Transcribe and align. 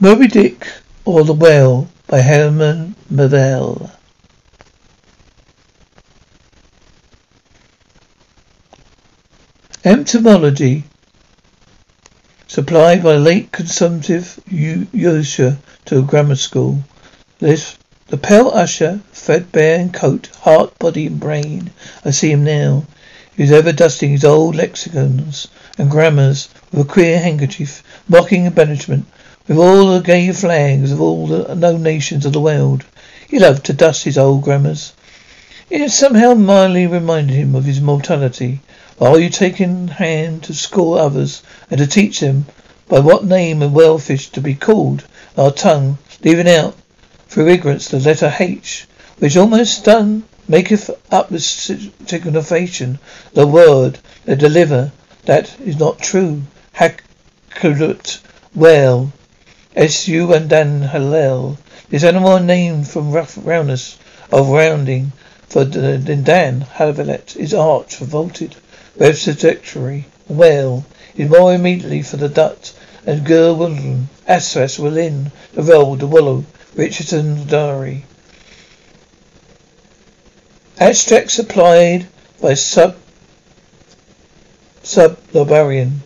Moby 0.00 0.26
Dick 0.26 0.66
or 1.04 1.22
the 1.22 1.32
Whale 1.32 1.88
by 2.08 2.20
Herman 2.20 2.96
Melville. 3.08 3.92
Etymology 9.84 10.82
supplied 12.48 13.04
by 13.04 13.14
late 13.14 13.52
consumptive 13.52 14.40
Yosha 14.50 15.58
to 15.84 16.00
a 16.00 16.02
grammar 16.02 16.34
school. 16.34 16.82
This 17.38 17.76
the 18.08 18.16
pale 18.16 18.48
usher, 18.48 19.00
threadbare 19.12 19.78
in 19.78 19.90
coat, 19.90 20.26
heart, 20.40 20.76
body, 20.80 21.06
and 21.06 21.20
brain. 21.20 21.70
I 22.04 22.10
see 22.10 22.32
him 22.32 22.42
now. 22.42 22.84
He 23.36 23.42
was 23.42 23.52
ever 23.52 23.70
dusting 23.70 24.10
his 24.10 24.24
old 24.24 24.56
lexicons 24.56 25.46
and 25.78 25.88
grammars 25.88 26.48
with 26.72 26.80
a 26.80 26.92
queer 26.92 27.20
handkerchief, 27.20 27.84
mocking 28.08 28.46
embellishment 28.46 29.06
with 29.46 29.58
all 29.58 29.92
the 29.92 30.00
gay 30.00 30.32
flags 30.32 30.90
of 30.90 31.00
all 31.00 31.26
the 31.26 31.54
known 31.54 31.82
nations 31.82 32.24
of 32.24 32.32
the 32.32 32.40
world. 32.40 32.82
He 33.28 33.38
loved 33.38 33.66
to 33.66 33.74
dust 33.74 34.04
his 34.04 34.16
old 34.16 34.42
grammars. 34.42 34.94
It 35.68 35.90
somehow 35.90 36.32
mildly 36.32 36.86
reminded 36.86 37.34
him 37.34 37.54
of 37.54 37.64
his 37.64 37.80
mortality. 37.80 38.60
While 38.96 39.18
you 39.18 39.28
take 39.28 39.60
in 39.60 39.88
hand 39.88 40.44
to 40.44 40.54
school 40.54 40.94
others 40.94 41.42
and 41.70 41.78
to 41.78 41.86
teach 41.86 42.20
them 42.20 42.46
by 42.88 43.00
what 43.00 43.24
name 43.24 43.60
and 43.60 43.74
whalefish 43.74 44.30
to 44.30 44.40
be 44.40 44.54
called, 44.54 45.04
our 45.36 45.50
tongue, 45.50 45.98
leaving 46.22 46.48
out 46.48 46.74
through 47.28 47.48
ignorance 47.48 47.88
the 47.88 47.98
letter 47.98 48.34
H, 48.38 48.86
which 49.18 49.36
almost 49.36 49.84
done 49.84 50.24
maketh 50.48 50.88
up 51.10 51.28
the 51.28 51.40
signification, 51.40 52.98
the 53.34 53.46
word, 53.46 53.98
the 54.24 54.36
deliver, 54.36 54.92
that 55.24 55.54
is 55.60 55.78
not 55.78 55.98
true. 55.98 56.42
Hakluyt, 56.76 58.20
whale, 58.54 59.12
S.U. 59.76 60.32
and 60.32 60.48
Dan 60.48 60.82
Hallel. 60.82 61.58
This 61.88 62.04
animal 62.04 62.38
named 62.38 62.86
from 62.86 63.10
rough 63.10 63.36
roundness 63.42 63.98
of 64.30 64.48
rounding 64.48 65.10
for 65.48 65.64
Dan 65.64 66.60
Havelet 66.60 67.36
is 67.36 67.52
arch 67.52 67.96
for 67.96 68.04
vaulted. 68.04 68.54
Webster's 68.96 69.36
dictionary. 69.36 70.06
Whale 70.28 70.84
is 71.16 71.28
more 71.28 71.52
immediately 71.52 72.02
for 72.02 72.16
the 72.16 72.28
Dut 72.28 72.72
and 73.04 73.26
Ger 73.26 73.52
Willen. 73.52 74.08
Asras 74.28 74.78
Willin. 74.78 75.32
The 75.52 75.62
roll, 75.62 75.96
the 75.96 76.06
willow. 76.06 76.44
Richardson 76.74 77.46
Diary. 77.46 78.04
Abstract 80.78 81.30
supplied 81.30 82.06
by 82.40 82.54
sub 82.54 82.96
sub 84.82 85.18
Barbarian. 85.32 86.02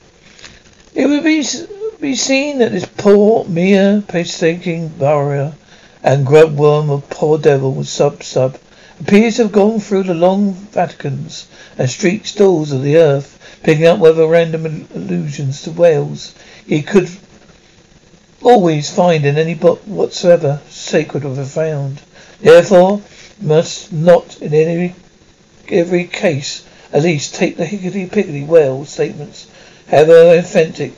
It 0.94 1.06
would 1.06 1.24
be 1.24 1.42
be 2.00 2.14
seen 2.14 2.58
that 2.58 2.70
this 2.70 2.86
poor, 2.86 3.44
mere, 3.46 4.02
painstaking 4.06 4.86
burrower 4.86 5.54
and 6.02 6.24
grub 6.24 6.56
worm 6.56 6.90
of 6.90 7.10
poor 7.10 7.36
devil 7.36 7.82
sub 7.82 8.22
sub 8.22 8.56
appears 9.00 9.36
to 9.36 9.42
have 9.42 9.52
gone 9.52 9.80
through 9.80 10.04
the 10.04 10.14
long 10.14 10.54
Vaticans 10.54 11.46
and 11.76 11.90
street 11.90 12.24
stalls 12.24 12.70
of 12.70 12.82
the 12.82 12.96
earth, 12.96 13.60
picking 13.64 13.86
up 13.86 13.98
whether 13.98 14.28
random 14.28 14.86
allusions 14.94 15.62
to 15.62 15.72
whales 15.72 16.34
he 16.64 16.82
could 16.82 17.10
always 18.42 18.94
find 18.94 19.26
in 19.26 19.36
any 19.36 19.54
book 19.54 19.80
whatsoever, 19.84 20.60
sacred 20.68 21.24
or 21.24 21.34
profound. 21.34 22.00
Therefore, 22.40 23.02
must 23.40 23.92
not 23.92 24.40
in 24.40 24.54
any 24.54 24.94
every 25.68 26.04
case 26.04 26.64
at 26.92 27.02
least 27.02 27.34
take 27.34 27.56
the 27.56 27.66
hickety 27.66 28.08
pickety 28.10 28.44
whale 28.44 28.84
statements, 28.84 29.48
however 29.90 30.38
authentic, 30.38 30.92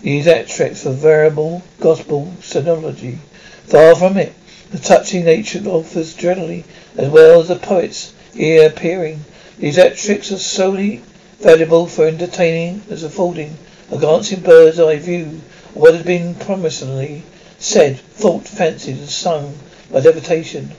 these 0.00 0.26
extracts 0.26 0.84
of 0.86 0.96
variable 0.96 1.62
gospel 1.80 2.32
synology. 2.40 3.18
Far 3.64 3.94
from 3.96 4.16
it. 4.16 4.34
The 4.70 4.78
touching 4.78 5.24
nature 5.24 5.62
offers 5.66 6.14
generally, 6.14 6.64
as 6.96 7.08
well 7.08 7.40
as 7.40 7.48
the 7.48 7.56
poets 7.56 8.12
here 8.34 8.66
appearing. 8.68 9.24
These 9.58 9.78
extracts 9.78 10.32
are 10.32 10.38
solely 10.38 11.02
valuable 11.40 11.86
for 11.86 12.06
entertaining 12.06 12.82
as 12.90 13.02
affording 13.02 13.56
a 13.90 13.98
glancing 13.98 14.40
bird's 14.40 14.80
eye 14.80 14.98
view 14.98 15.24
of 15.26 15.76
what 15.76 15.94
has 15.94 16.04
been 16.04 16.34
promisingly 16.34 17.22
said, 17.58 17.98
thought, 17.98 18.46
fancied, 18.46 18.98
and 18.98 19.08
sung 19.08 19.58
by 19.90 20.00
levitation 20.00 20.72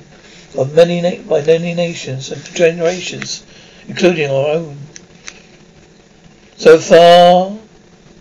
of 0.58 0.76
many 0.76 1.02
na- 1.02 1.22
by 1.24 1.42
many 1.42 1.74
nations 1.74 2.32
and 2.32 2.44
generations, 2.54 3.44
including 3.88 4.30
our 4.30 4.48
own. 4.50 4.78
So 6.58 6.80
far 6.80 7.58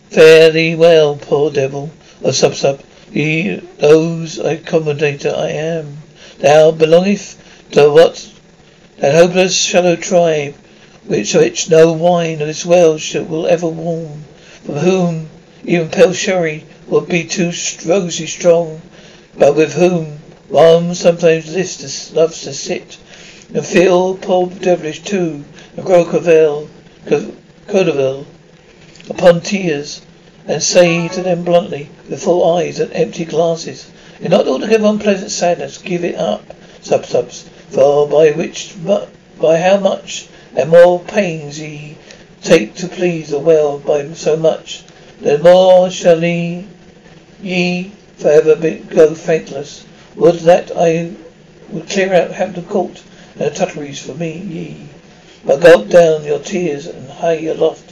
Fare 0.09 0.53
thee 0.53 0.77
well, 0.77 1.17
poor 1.17 1.51
devil, 1.51 1.91
oh, 2.23 2.29
of 2.29 2.37
sub 2.37 2.55
sub, 2.55 2.81
he 3.13 3.61
knows 3.83 4.39
accommodator 4.39 5.37
I 5.37 5.51
am. 5.51 5.99
Thou 6.39 6.71
belongeth 6.71 7.37
to 7.73 7.91
what? 7.91 8.29
That 8.99 9.17
hopeless 9.17 9.57
shallow 9.57 9.97
tribe, 9.97 10.55
which 11.07 11.35
which 11.35 11.69
no 11.69 11.93
wine 11.93 12.41
of 12.41 12.47
this 12.47 12.65
world 12.65 13.01
shall, 13.01 13.25
will 13.25 13.49
ever 13.49 13.67
warm, 13.67 14.25
from 14.65 14.77
whom 14.77 15.29
even 15.65 15.89
pale 15.89 16.13
sherry 16.13 16.65
will 16.87 17.01
be 17.01 17.25
too 17.25 17.53
rosy 17.85 18.29
strong, 18.29 18.83
but 19.37 19.57
with 19.57 19.73
whom 19.73 20.21
one 20.49 20.95
sometimes 20.95 21.53
lives 21.53 21.79
to, 21.79 22.15
loves 22.15 22.43
to 22.43 22.55
sit, 22.55 22.97
and 23.53 23.67
feel 23.67 24.15
poor 24.15 24.47
devilish 24.47 25.03
too, 25.03 25.45
and 25.77 25.85
grow 25.85 26.05
cavil, 26.05 26.69
codaville, 27.67 28.25
upon 29.09 29.41
tears, 29.41 30.01
and 30.47 30.63
say 30.63 31.09
to 31.09 31.23
them 31.23 31.45
bluntly, 31.45 31.89
with 32.09 32.23
full 32.23 32.57
eyes 32.57 32.81
and 32.81 32.93
empty 32.93 33.25
glasses, 33.25 33.87
in 34.21 34.31
not 34.31 34.47
altogether 34.47 34.87
unpleasant 34.87 35.31
sadness, 35.31 35.79
give 35.79 36.05
it 36.05 36.15
up, 36.15 36.55
sub 36.81 37.05
subs, 37.05 37.49
for 37.71 38.09
by 38.09 38.31
which, 38.31 38.75
by 39.41 39.59
how 39.59 39.77
much 39.79 40.27
and 40.55 40.71
more 40.71 41.01
pains 41.01 41.61
ye 41.61 41.97
take 42.43 42.75
to 42.75 42.89
please 42.89 43.29
the 43.31 43.39
well 43.39 43.79
by 43.79 44.07
so 44.15 44.37
much, 44.37 44.83
the 45.21 45.37
more 45.39 45.91
shall 45.91 46.23
ye, 46.23 46.65
ye 47.43 47.93
forever 48.17 48.57
be, 48.57 48.77
go 48.77 49.15
thankless. 49.15 49.85
Would 50.15 50.41
that 50.41 50.71
I 50.75 51.13
would 51.69 51.89
clear 51.89 52.15
out 52.15 52.31
Hampton 52.31 52.65
Court 52.65 53.03
and 53.35 53.45
the 53.45 53.51
Tuileries 53.51 53.99
for 53.99 54.15
me, 54.15 54.39
ye. 54.39 54.77
But 55.45 55.61
gulp 55.61 55.89
down 55.89 56.25
your 56.25 56.39
tears 56.39 56.87
and 56.87 57.11
hie 57.11 57.45
aloft 57.47 57.86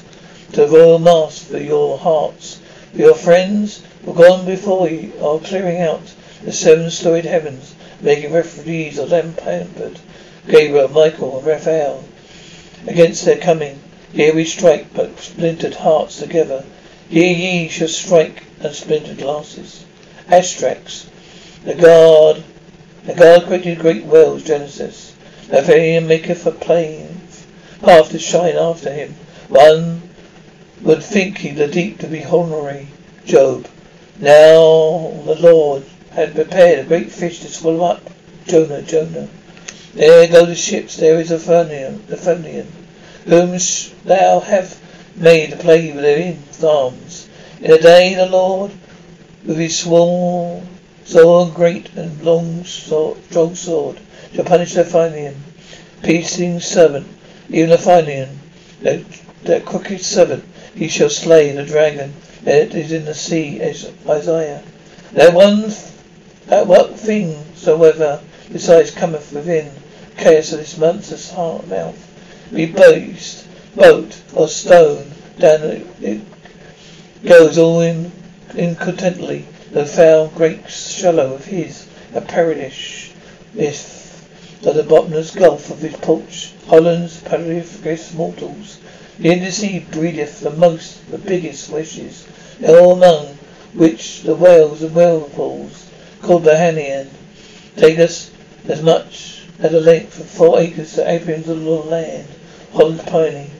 to 0.55 0.67
royal 0.67 0.99
mass 0.99 1.43
for 1.43 1.59
your 1.59 1.99
hearts, 1.99 2.61
for 2.93 2.99
your 2.99 3.15
friends 3.15 3.83
have 4.06 4.15
gone 4.15 4.47
before 4.47 4.89
you 4.89 5.12
are 5.21 5.39
clearing 5.41 5.81
out 5.81 6.15
the 6.43 6.53
seven-storied 6.53 7.25
heavens, 7.25 7.75
making 8.01 8.33
refugees 8.33 8.99
of 8.99 9.11
them 9.11 9.33
pampered, 9.35 9.99
Gabriel, 10.47 10.89
Michael, 10.89 11.39
and 11.39 11.47
Raphael. 11.47 12.05
Against 12.87 13.25
their 13.25 13.39
coming, 13.39 13.81
here 14.12 14.35
we 14.35 14.45
strike 14.45 14.93
but 14.95 15.19
splintered 15.19 15.75
hearts 15.75 16.19
together. 16.19 16.65
Here 17.09 17.35
ye 17.35 17.69
shall 17.69 17.89
strike 17.89 18.45
and 18.61 18.75
splintered 18.75 19.19
glasses. 19.19 19.85
Extracts. 20.29 21.11
The 21.65 21.75
God, 21.75 22.45
the 23.05 23.15
God 23.15 23.47
created 23.47 23.79
great 23.81 24.05
wells, 24.05 24.45
Genesis. 24.45 25.17
Very 25.49 25.99
maketh 26.00 26.47
a 26.47 26.53
plain 26.53 27.21
path 27.81 28.11
to 28.11 28.19
shine 28.19 28.57
after 28.57 28.93
him. 28.93 29.15
One 29.49 30.04
would 30.85 31.03
think 31.03 31.39
he 31.39 31.51
the 31.51 31.67
deep 31.67 31.99
to 31.99 32.07
be 32.07 32.23
honorary. 32.23 32.87
Job. 33.25 33.67
Now 34.21 35.11
the 35.25 35.37
Lord 35.41 35.83
had 36.11 36.35
prepared 36.35 36.79
a 36.79 36.85
great 36.85 37.11
fish 37.11 37.41
to 37.41 37.49
swallow 37.49 37.87
up 37.87 38.11
Jonah, 38.47 38.83
Jonah. 38.83 39.29
There 39.95 40.29
go 40.29 40.45
the 40.45 40.55
ships, 40.55 40.99
there 40.99 41.19
is 41.19 41.31
Aphonian, 41.31 42.03
Aphonian, 42.11 42.67
whom 43.25 43.59
sh- 43.59 43.91
thou 44.05 44.41
have 44.41 44.79
made 45.17 45.51
to 45.53 45.57
play 45.57 45.91
with 45.91 46.03
their 46.03 46.37
arms. 46.69 47.29
In 47.61 47.73
a 47.73 47.79
day 47.79 48.15
the 48.15 48.27
Lord, 48.27 48.73
with 49.47 49.57
his 49.57 49.79
sword, 49.79 50.65
sword 51.07 51.55
great 51.55 51.89
and 51.97 52.23
long 52.23 52.65
sword, 52.65 53.25
strong 53.31 53.55
sword, 53.55 53.97
shall 54.35 54.45
punish 54.45 54.75
the 54.75 54.83
Aphonian, 54.83 55.37
piecing 56.03 56.61
servant, 56.61 57.07
even 57.49 57.71
the 57.71 57.77
Aphonian, 57.77 58.41
that, 58.83 59.01
that 59.45 59.65
crooked 59.65 60.03
servant, 60.03 60.45
he 60.75 60.88
shall 60.88 61.11
slay 61.11 61.53
the 61.53 61.65
dragon 61.65 62.12
eh, 62.47 62.65
that 62.65 62.75
is 62.75 62.93
in 62.93 63.05
the 63.05 63.15
sea, 63.15 63.61
as 63.61 63.91
Isaiah. 64.09 64.62
That 65.12 65.32
one, 65.32 65.73
that 66.47 66.67
what 66.67 66.99
thing 66.99 67.37
soever 67.55 68.21
besides 68.53 68.91
cometh 68.91 69.32
within 69.32 69.71
chaos 70.17 70.53
of 70.53 70.59
this 70.59 70.76
monster's 70.76 71.31
heart 71.31 71.67
mouth, 71.69 71.97
be 72.53 72.67
boast, 72.67 73.47
boat 73.75 74.21
or 74.35 74.49
stone, 74.49 75.11
down 75.38 75.61
it 76.00 76.21
goes 77.25 77.59
all 77.59 77.81
in 77.81 78.12
incontently 78.55 79.44
the 79.73 79.85
foul 79.85 80.29
great 80.29 80.71
shallow 80.71 81.35
of 81.35 81.44
his, 81.44 81.88
a 82.15 82.21
perish 82.21 83.11
if 83.56 84.25
the 84.62 84.82
bottomless 84.82 85.32
gulf 85.32 85.71
of 85.71 85.81
his 85.81 85.97
porch, 85.97 86.53
Holland's 86.69 87.21
perilous 87.21 88.15
mortals. 88.15 88.79
The 89.16 89.31
Indus 89.31 89.64
breedeth 89.93 90.40
the 90.40 90.50
most, 90.50 91.08
the 91.08 91.19
biggest 91.19 91.70
wishes, 91.70 92.25
all 92.66 92.94
among 92.94 93.38
which 93.72 94.22
the 94.22 94.34
whales 94.34 94.82
and 94.82 94.93
whirlpools, 94.93 95.84
called 96.20 96.43
the 96.43 96.56
Hanian, 96.56 97.11
take 97.76 98.00
us 98.00 98.31
as 98.66 98.82
much 98.82 99.43
as 99.61 99.72
a 99.72 99.78
length 99.78 100.19
of 100.19 100.26
four 100.26 100.58
acres 100.58 100.94
to 100.94 101.08
Abraham's 101.08 101.46
little 101.46 101.84
land, 101.84 102.26
Holland 102.72 103.06
Pliny. 103.06 103.50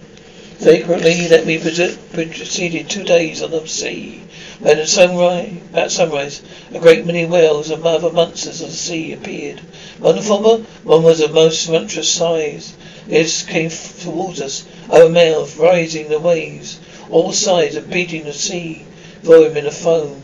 Sacredly 0.59 1.29
that 1.29 1.47
we 1.47 1.59
proceeded 1.59 2.89
two 2.91 3.05
days 3.05 3.41
on 3.41 3.53
the 3.53 3.65
sea. 3.69 4.23
When 4.59 4.79
at 4.79 4.89
sunrise, 4.89 5.53
at 5.73 5.93
sunrise, 5.93 6.43
a 6.73 6.81
great 6.81 7.07
many 7.07 7.27
whales 7.27 7.71
and 7.71 7.85
other 7.85 8.11
monsters 8.11 8.61
of 8.61 8.71
the 8.71 8.77
sea 8.77 9.13
appeared. 9.13 9.61
One 9.99 10.21
former, 10.21 10.65
one 10.83 11.05
was 11.05 11.21
of 11.21 11.33
most 11.33 11.69
monstrous 11.69 12.09
size. 12.09 12.75
It 13.07 13.45
came 13.47 13.71
towards 13.71 14.41
us, 14.41 14.65
our 14.91 15.09
mouth 15.11 15.59
rising 15.59 16.09
the 16.09 16.19
waves, 16.19 16.79
all 17.11 17.33
sides 17.33 17.75
and 17.77 17.91
beating 17.91 18.25
the 18.25 18.33
sea, 18.33 18.85
foam 19.23 19.57
in 19.57 19.67
a 19.67 19.71
foam. 19.71 20.23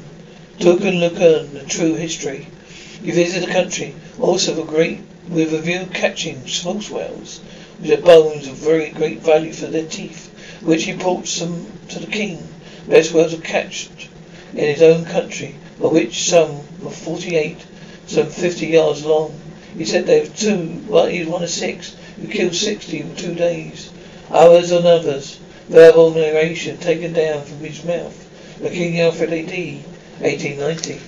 Token 0.58 1.00
Lucian, 1.00 1.52
the 1.52 1.64
true 1.68 1.94
history. 1.94 2.48
You 3.02 3.12
visit 3.12 3.46
the 3.46 3.52
country, 3.52 3.94
also 4.18 4.54
with 4.54 4.64
a 4.64 4.70
great 4.70 5.00
with 5.28 5.52
a 5.52 5.58
view 5.58 5.86
catching 5.92 6.46
small 6.46 6.80
whales, 6.90 7.40
which 7.78 7.90
are 7.90 8.02
bones 8.02 8.48
of 8.48 8.56
very 8.56 8.90
great 8.90 9.20
value 9.20 9.52
for 9.52 9.66
their 9.66 9.86
teeth, 9.86 10.30
which 10.62 10.84
he 10.84 10.92
brought 10.92 11.26
some 11.26 11.66
to 11.90 11.98
the 11.98 12.06
king. 12.06 12.48
Best 12.88 13.12
whales 13.12 13.34
are 13.34 13.42
catched 13.42 14.08
in 14.52 14.66
his 14.66 14.82
own 14.82 15.04
country, 15.04 15.54
of 15.80 15.92
which 15.92 16.28
some 16.28 16.60
were 16.80 16.90
forty-eight, 16.90 17.58
some 18.06 18.26
fifty 18.26 18.68
yards 18.68 19.04
long. 19.04 19.38
He 19.76 19.84
said 19.84 20.06
they 20.06 20.20
were 20.20 20.26
two, 20.26 20.82
well, 20.88 21.06
he 21.06 21.20
was 21.20 21.28
one 21.28 21.42
of 21.42 21.50
six, 21.50 21.94
who 22.20 22.28
killed 22.28 22.54
sixty 22.54 23.00
in 23.00 23.14
two 23.14 23.34
days. 23.34 23.90
Others 24.30 24.70
and 24.72 24.86
others, 24.86 25.38
verbal 25.68 26.10
narration 26.10 26.78
taken 26.78 27.12
down 27.12 27.44
from 27.44 27.58
his 27.58 27.84
mouth. 27.84 28.28
The 28.60 28.70
King 28.70 29.00
Alfred 29.00 29.32
A.D., 29.32 29.82
1890. 30.18 31.00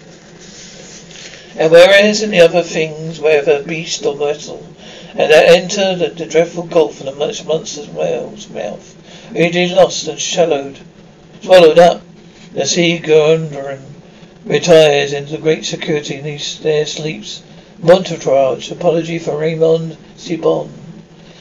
And 1.58 1.70
whereas 1.70 2.22
in 2.22 2.30
the 2.30 2.40
other 2.40 2.62
things, 2.62 3.20
whether 3.20 3.62
beast 3.62 4.06
or 4.06 4.16
vessel, 4.16 4.66
and 5.14 5.30
that 5.30 5.48
enter 5.48 5.94
the, 5.94 6.08
the 6.08 6.26
dreadful 6.26 6.62
gulf 6.62 7.00
of 7.00 7.06
the 7.06 7.44
monster's 7.44 7.88
whale's 7.88 8.48
mouth, 8.48 8.96
it 9.34 9.54
is 9.54 9.72
lost 9.72 10.08
and 10.08 10.18
shallowed, 10.18 10.78
swallowed 11.42 11.78
up 11.78 12.02
the 12.54 12.66
sea 12.66 12.98
Gondran 12.98 13.80
retires 14.44 15.12
into 15.12 15.38
great 15.38 15.64
security 15.64 16.16
and 16.16 16.26
he 16.26 16.62
there 16.62 16.86
sleeps. 16.86 17.42
Montatrage, 17.82 18.70
apology 18.70 19.18
for 19.18 19.36
Raymond 19.36 19.96
Sibon. 20.16 20.70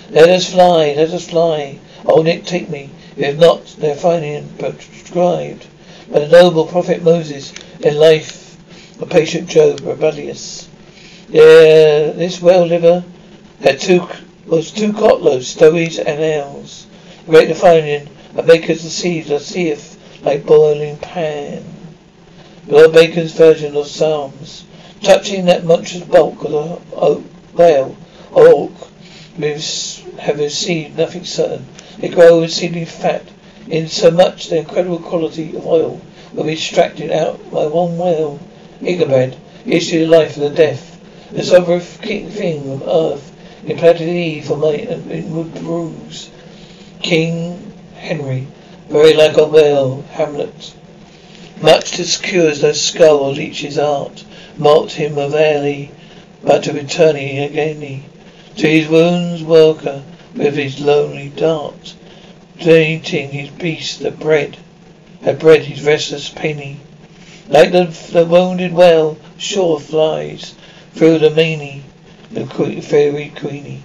Let 0.09 0.27
us 0.27 0.51
fly, 0.51 0.93
let 0.97 1.11
us 1.11 1.29
fly. 1.29 1.77
Oh, 2.03 2.23
Nick, 2.23 2.45
take 2.45 2.67
me. 2.67 2.89
Have 3.19 3.37
not 3.37 3.67
their 3.77 3.95
finding 3.95 4.49
prescribed 4.57 5.67
by 6.11 6.19
the 6.19 6.27
noble 6.27 6.65
prophet 6.65 7.03
Moses 7.03 7.53
in 7.81 7.95
life 7.95 8.57
of 8.99 9.09
patient 9.09 9.49
Job, 9.49 9.81
rebellious. 9.81 10.67
Yeah, 11.29 12.09
this 12.11 12.41
well 12.41 12.65
liver 12.65 13.03
had 13.61 13.79
two 13.79 14.07
was 14.47 14.71
two 14.71 14.93
cotlos, 14.93 15.55
stowies 15.55 15.99
and 15.99 16.19
ales. 16.19 16.87
Great 17.27 17.49
defining, 17.49 18.09
a 18.35 18.41
makers 18.41 18.81
the 18.81 18.89
seas 18.89 19.27
that 19.27 19.41
seeth 19.41 19.97
like 20.23 20.47
boiling 20.47 20.97
pan. 20.97 21.63
Lord 22.65 22.93
Bacon's 22.93 23.33
version 23.33 23.75
of 23.75 23.85
Psalms, 23.85 24.65
touching 25.03 25.45
that 25.45 25.65
monstrous 25.65 26.03
bulk 26.03 26.43
of 26.43 26.51
the 26.51 26.95
oak 26.95 27.23
whale 27.53 27.97
or 28.31 28.47
oak, 28.47 28.71
with 29.37 30.17
have 30.19 30.39
received 30.39 30.97
nothing 30.97 31.25
certain. 31.25 31.65
They 31.97 32.09
grow 32.09 32.43
exceedingly 32.43 32.85
fat, 32.85 33.23
in 33.67 33.87
so 33.87 34.11
much 34.11 34.47
the 34.47 34.57
incredible 34.57 34.99
quality 34.99 35.55
of 35.55 35.65
oil 35.65 36.01
will 36.33 36.43
be 36.43 36.53
extracted 36.53 37.11
out 37.11 37.39
by 37.51 37.65
one 37.67 37.97
whale. 37.97 38.39
Ichabod, 38.81 39.35
issue 39.65 39.99
the 39.99 40.07
life 40.07 40.37
of 40.37 40.43
the 40.43 40.49
death. 40.49 40.99
The 41.31 41.43
sovereign 41.43 41.81
thing 41.81 42.69
of 42.69 42.83
earth, 42.87 43.31
implanted 43.65 44.07
Eve 44.07 44.45
for 44.45 44.57
my 44.57 44.73
inward 44.73 45.53
bruise. 45.55 46.29
King 47.01 47.73
Henry, 47.95 48.47
very 48.89 49.13
like 49.13 49.37
a 49.37 49.45
whale, 49.45 50.01
Hamlet. 50.11 50.75
Much 51.61 51.91
to 51.91 52.03
secures 52.03 52.61
the 52.61 52.73
skull 52.73 53.17
or 53.17 53.33
leech's 53.33 53.77
art, 53.77 54.23
mocked 54.57 54.93
him 54.93 55.15
airly, 55.19 55.91
but 56.43 56.63
to 56.63 56.73
return 56.73 57.15
he 57.15 57.37
again 57.37 58.03
to 58.57 58.67
his 58.67 58.87
wounds 58.87 59.43
worker 59.43 60.01
with 60.35 60.55
his 60.55 60.79
lonely 60.79 61.31
dart, 61.35 61.93
dating 62.57 63.29
his 63.29 63.49
beast 63.51 63.99
that 63.99 64.19
bred, 64.19 64.57
had 65.23 65.37
bred 65.37 65.63
his 65.65 65.83
restless 65.83 66.29
penny. 66.29 66.77
Like 67.47 67.71
the, 67.71 67.95
the 68.11 68.25
wounded 68.25 68.73
whale, 68.73 69.17
sure 69.37 69.79
flies 69.79 70.55
through 70.95 71.19
the 71.19 71.29
meany, 71.29 71.83
the 72.31 72.47
fairy 72.81 73.31
queenie. 73.39 73.83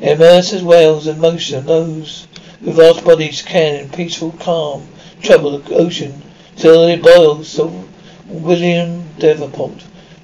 Immerses 0.00 0.62
whales 0.62 1.08
in 1.08 1.18
motion, 1.18 1.66
those 1.66 2.28
whose 2.60 2.76
vast 2.76 3.04
bodies 3.04 3.42
can 3.42 3.74
in 3.74 3.88
peaceful 3.88 4.30
calm 4.38 4.86
trouble 5.20 5.58
the 5.58 5.74
ocean 5.74 6.22
till 6.56 6.96
boils. 6.98 7.48
So 7.48 7.84
William 8.26 9.04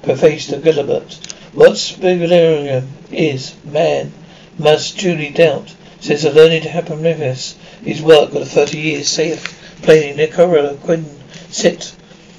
prefaced 0.03 0.51
to 0.51 0.57
Gilbert. 0.59 1.19
What 1.53 1.73
Spigularium 1.73 2.87
is, 3.11 3.55
man 3.65 4.13
must 4.59 4.99
truly 4.99 5.31
doubt, 5.31 5.75
since 6.01 6.23
the 6.23 6.33
learned 6.33 6.65
Hippolytus, 6.65 7.57
his 7.85 8.03
work 8.03 8.35
of 8.35 8.49
thirty 8.49 8.79
years, 8.79 9.09
saith 9.09 9.55
plainly 9.83 10.17
Nicola 10.17 10.75
Quinn 10.75 11.07
sit 11.51 11.93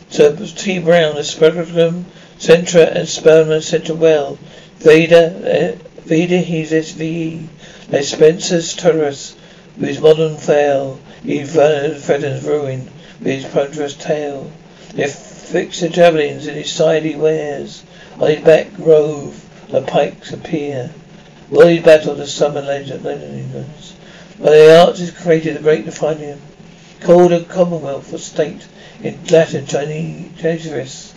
Sir 0.10 0.36
T. 0.36 0.80
Browne, 0.80 1.24
Speculum 1.24 2.06
Centra 2.40 2.96
and 2.96 3.08
Sperma 3.08 3.60
Centra 3.62 3.96
Well, 3.96 4.38
Veda, 4.78 5.42
eh, 5.46 5.76
Veda 6.06 6.38
his 6.38 6.72
SVE, 6.72 7.48
Les 7.92 8.12
Spenser's 8.12 8.74
Turris, 8.74 9.36
with 9.78 10.02
modern 10.02 10.38
fail, 10.38 11.00
he 11.24 11.44
threatens 11.44 12.44
ruin 12.44 12.90
with 13.20 13.28
his 13.28 13.46
ponderous 13.46 13.96
tail. 13.96 14.52
If 14.96 15.14
fix 15.14 15.82
the 15.82 15.90
javelins 15.90 16.48
in 16.48 16.56
his 16.56 16.72
side 16.72 17.04
he 17.04 17.16
wears, 17.16 17.84
on 18.20 18.30
his 18.30 18.44
back 18.44 18.68
rove 18.78 19.44
the 19.70 19.82
pikes 19.82 20.32
appear. 20.32 20.92
Will 21.50 21.68
he 21.68 21.80
battle 21.80 22.16
the 22.16 22.28
summer 22.28 22.62
legends? 22.62 23.96
By 24.40 24.50
the 24.50 24.80
arts 24.80 25.00
is 25.00 25.12
created 25.12 25.58
a 25.58 25.62
great 25.62 25.86
defining, 25.86 26.40
called 27.02 27.34
a 27.34 27.44
commonwealth 27.44 28.14
or 28.14 28.18
state 28.20 28.68
in 29.02 29.20
Latin 29.30 29.66
Chinese, 29.66 31.14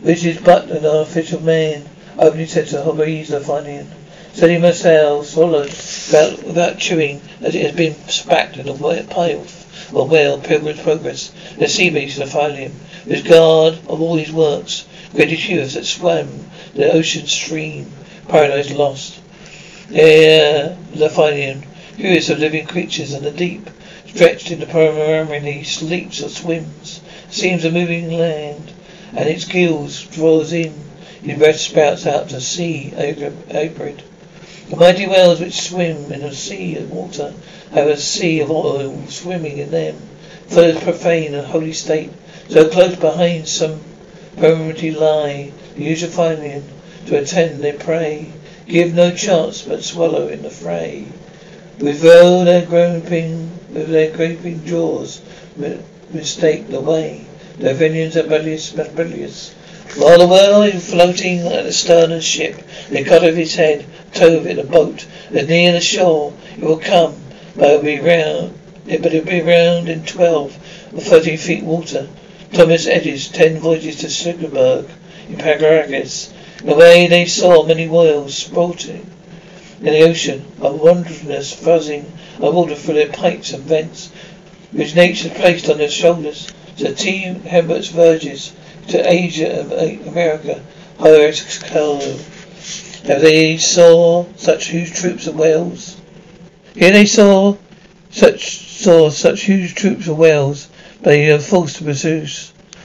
which 0.00 0.24
is 0.24 0.40
but 0.40 0.70
an 0.70 0.86
artificial 0.86 1.40
man, 1.42 1.84
opening 2.18 2.46
said 2.46 2.66
to 2.68 2.82
Hobbes 2.82 3.28
the 3.28 3.40
Said 4.36 4.60
must 4.60 4.80
sail, 4.80 5.18
oh, 5.20 5.22
swallowed, 5.22 5.70
uh, 5.70 5.70
without, 5.70 6.42
without 6.42 6.78
chewing, 6.78 7.20
as 7.40 7.54
it 7.54 7.62
has 7.62 7.76
been 7.76 7.94
spat 8.08 8.56
in 8.56 8.68
a 8.68 9.04
pile 9.04 9.46
or 9.92 10.08
whale, 10.08 10.38
pilgrim's 10.38 10.80
progress. 10.80 11.30
The 11.56 11.68
sea 11.68 11.88
beast 11.90 12.18
of 12.18 12.30
Philium, 12.30 12.72
whose 13.04 13.22
guard 13.22 13.74
of 13.86 14.02
all 14.02 14.16
his 14.16 14.32
works, 14.32 14.86
great 15.14 15.30
youths 15.48 15.74
that 15.74 15.84
swam 15.86 16.50
the 16.74 16.90
ocean 16.90 17.28
stream, 17.28 17.92
paradise 18.26 18.72
lost. 18.72 19.20
There, 19.88 20.76
the 20.92 21.08
Philium, 21.08 21.62
curious 21.96 22.28
of 22.28 22.40
living 22.40 22.66
creatures 22.66 23.14
in 23.14 23.22
the 23.22 23.30
deep, 23.30 23.70
stretched 24.08 24.50
in 24.50 24.58
the 24.58 24.66
panorama, 24.66 25.38
he 25.38 25.62
sleeps 25.62 26.20
or 26.20 26.28
swims, 26.28 27.00
seems 27.30 27.64
a 27.64 27.70
moving 27.70 28.10
land, 28.10 28.72
and 29.14 29.28
its 29.28 29.44
gills 29.44 30.02
draws 30.02 30.52
in. 30.52 30.74
His 31.22 31.38
breath 31.38 31.60
spouts 31.60 32.04
out 32.04 32.30
to 32.30 32.40
sea, 32.40 32.92
hybrid. 32.96 34.02
The 34.70 34.76
mighty 34.76 35.06
whales 35.06 35.40
which 35.40 35.60
swim 35.60 36.10
in 36.10 36.22
a 36.22 36.32
sea 36.32 36.76
of 36.76 36.90
water 36.90 37.34
have 37.72 37.86
a 37.86 37.98
sea 37.98 38.40
of 38.40 38.50
oil 38.50 38.98
swimming 39.10 39.58
in 39.58 39.70
them. 39.70 39.96
Full 40.46 40.70
of 40.70 40.82
profane 40.82 41.34
and 41.34 41.46
holy 41.46 41.74
state, 41.74 42.10
so 42.48 42.68
close 42.70 42.96
behind 42.96 43.46
some 43.46 43.80
permanently 44.38 44.90
lie, 44.90 45.52
the 45.76 45.84
usual 45.84 46.08
finding 46.08 46.64
to 47.06 47.18
attend 47.18 47.62
their 47.62 47.74
prey. 47.74 48.28
Give 48.66 48.94
no 48.94 49.10
chance 49.10 49.60
but 49.60 49.84
swallow 49.84 50.28
in 50.28 50.40
the 50.40 50.48
fray. 50.48 51.04
With 51.78 52.02
all 52.02 52.46
their 52.46 52.64
groping, 52.64 53.50
with 53.70 53.88
their 53.88 54.16
gaping 54.16 54.64
jaws, 54.64 55.20
mistake 56.10 56.70
the 56.70 56.80
way. 56.80 57.26
Their 57.58 57.74
vengeance 57.74 58.16
are 58.16 58.22
rebellious, 58.22 58.72
rebellious. 58.72 59.54
While 59.96 60.26
the 60.26 60.62
is 60.74 60.90
floating 60.90 61.40
at 61.40 61.64
the 61.64 61.72
stern 61.72 62.04
of 62.04 62.16
the 62.16 62.20
ship, 62.22 62.56
they 62.88 63.04
cut 63.04 63.22
off 63.22 63.34
his 63.34 63.54
head, 63.54 63.84
tove 64.12 64.46
it 64.46 64.58
a 64.58 64.64
boat, 64.64 65.06
and 65.30 65.46
near 65.46 65.72
the 65.72 65.80
shore 65.80 66.32
it 66.56 66.64
will 66.64 66.78
come, 66.78 67.14
but 67.54 67.70
it'll 67.70 67.82
be 67.82 68.00
round, 68.00 68.58
but 68.86 69.14
it'll 69.14 69.30
be 69.30 69.42
round 69.42 69.88
in 69.88 70.04
twelve 70.04 70.56
or 70.92 71.00
thirteen 71.00 71.36
feet 71.36 71.62
water. 71.62 72.08
Thomas 72.52 72.86
Eddy's 72.86 73.28
ten 73.28 73.58
voyages 73.58 73.96
to 73.96 74.08
Sugarberg 74.08 74.88
in 75.28 75.36
Pagagas. 75.36 76.32
The 76.64 76.74
way 76.74 77.06
they 77.06 77.26
saw 77.26 77.64
many 77.64 77.86
whales 77.86 78.36
sporting 78.36 79.10
in 79.80 79.84
the 79.84 80.08
ocean, 80.08 80.46
a 80.60 80.72
wondrous 80.72 81.54
fuzzing 81.54 82.06
of 82.40 82.54
water 82.54 82.74
through 82.74 82.94
their 82.94 83.12
pipes 83.12 83.52
and 83.52 83.62
vents, 83.64 84.10
which 84.72 84.94
nature 84.94 85.28
placed 85.28 85.68
on 85.68 85.78
their 85.78 85.90
shoulders. 85.90 86.50
So 86.76 86.94
T. 86.94 87.24
Herbert's 87.24 87.88
voyages 87.88 88.52
to 88.88 89.10
Asia 89.10 89.60
and 89.60 90.06
America, 90.08 90.62
Horace 90.98 91.58
Carlo. 91.58 92.18
Have 93.06 93.20
they 93.20 93.58
saw 93.58 94.26
such 94.36 94.68
huge 94.68 94.94
troops 94.94 95.26
of 95.26 95.36
whales? 95.36 96.00
Here 96.74 96.92
they 96.92 97.06
saw 97.06 97.56
such 98.10 98.78
saw 98.78 99.10
such 99.10 99.42
huge 99.42 99.74
troops 99.74 100.08
of 100.08 100.18
whales 100.18 100.68
they 101.04 101.30
are 101.30 101.38
forced 101.38 101.76
to 101.76 101.84
pursue, 101.84 102.26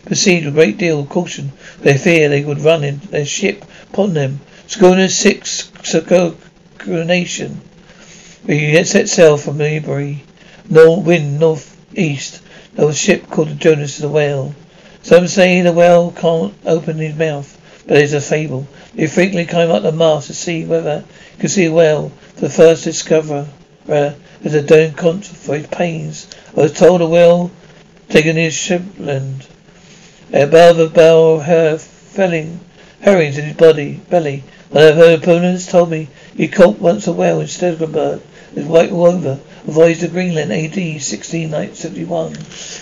proceed 0.04 0.44
with 0.44 0.54
a 0.54 0.58
great 0.58 0.78
deal 0.78 1.00
of 1.00 1.08
caution. 1.10 1.54
They 1.80 1.98
fear 1.98 2.28
they 2.28 2.44
would 2.44 2.60
run 2.60 2.84
in 2.84 3.00
their 3.12 3.26
ship 3.26 3.64
upon 3.94 4.14
them. 4.14 4.42
Schooner 4.68 5.08
six 5.08 5.72
circumnation. 5.84 7.62
We 8.46 8.84
set 8.84 9.08
sail 9.08 9.38
from 9.38 9.58
Newbury. 9.58 10.24
No 10.70 11.00
wind 11.00 11.40
north 11.40 11.78
east. 11.96 12.42
There 12.76 12.86
was 12.86 12.98
a 12.98 13.00
ship 13.00 13.28
called 13.30 13.50
the 13.50 13.56
Jonas 13.56 13.96
of 13.96 14.02
the 14.02 14.10
Whale. 14.10 14.54
Some 15.02 15.28
say 15.28 15.62
the 15.62 15.72
whale 15.72 16.12
can't 16.12 16.54
open 16.66 16.98
his 16.98 17.16
mouth, 17.16 17.58
but 17.88 17.98
it's 17.98 18.14
a 18.14 18.22
fable. 18.22 18.68
They 18.94 19.08
frequently 19.08 19.46
climb 19.46 19.72
up 19.72 19.84
the 19.84 19.92
mast 19.92 20.28
to 20.28 20.34
see 20.34 20.66
whether 20.66 21.04
he 21.36 21.40
can 21.40 21.50
see 21.50 21.66
a 21.66 21.72
whale. 21.72 22.12
The 22.36 22.50
first 22.50 22.84
discoverer 22.84 23.48
uh, 23.88 24.12
as 24.44 24.54
a 24.54 24.62
don't 24.62 25.26
for 25.26 25.58
his 25.58 25.68
pains. 25.68 26.28
I 26.56 26.62
was 26.62 26.74
told 26.74 27.02
a 27.02 27.08
whale 27.08 27.52
taken 28.10 28.36
his 28.36 28.54
shipland. 28.54 29.46
Above 30.34 30.80
a 30.80 30.88
barrel 30.88 31.36
of 31.38 31.44
her 31.44 31.78
felling 31.78 32.60
herrings 33.02 33.38
in 33.38 33.46
his 33.46 33.56
body 33.56 34.02
belly. 34.10 34.44
One 34.70 34.84
of 34.84 34.98
her 34.98 35.14
opponents 35.16 35.66
told 35.66 35.90
me 35.90 36.10
he 36.36 36.48
caught 36.48 36.80
once 36.80 37.08
a 37.08 37.14
whale 37.14 37.40
instead 37.40 37.74
of 37.74 37.82
a 37.82 37.88
bird. 37.88 38.22
His 38.54 38.66
white 38.66 38.92
rover 38.92 39.40
avoids 39.68 40.00
to 40.00 40.08
Greenland 40.08 40.52
AD 40.52 40.76
1671. 40.76 42.38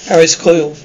Harris 0.08 0.36
Coyle. 0.36 0.76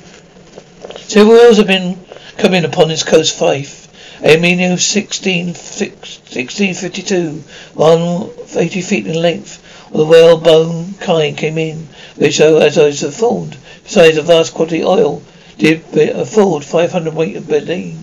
Several 1.08 1.36
whales 1.36 1.58
have 1.58 1.66
been 1.66 1.98
coming 2.38 2.64
upon 2.64 2.88
this 2.88 3.02
coast 3.02 3.36
Fife. 3.36 3.88
Amino 4.22 4.78
16, 4.78 5.46
1652, 5.48 7.42
180 7.74 8.80
feet 8.80 9.06
in 9.06 9.20
length, 9.20 9.62
the 9.92 10.06
whale 10.06 10.38
bone 10.38 10.94
kind 11.00 11.36
came 11.36 11.58
in, 11.58 11.88
which, 12.16 12.40
uh, 12.40 12.56
as 12.58 12.78
I 12.78 12.84
was 12.84 13.02
informed, 13.02 13.56
besides 13.82 14.16
a 14.16 14.22
vast 14.22 14.54
quantity 14.54 14.82
of 14.82 14.88
oil, 14.88 15.22
did 15.58 15.82
afford 16.14 16.64
500 16.64 17.12
weight 17.14 17.36
of 17.36 17.48
Berlin. 17.48 17.98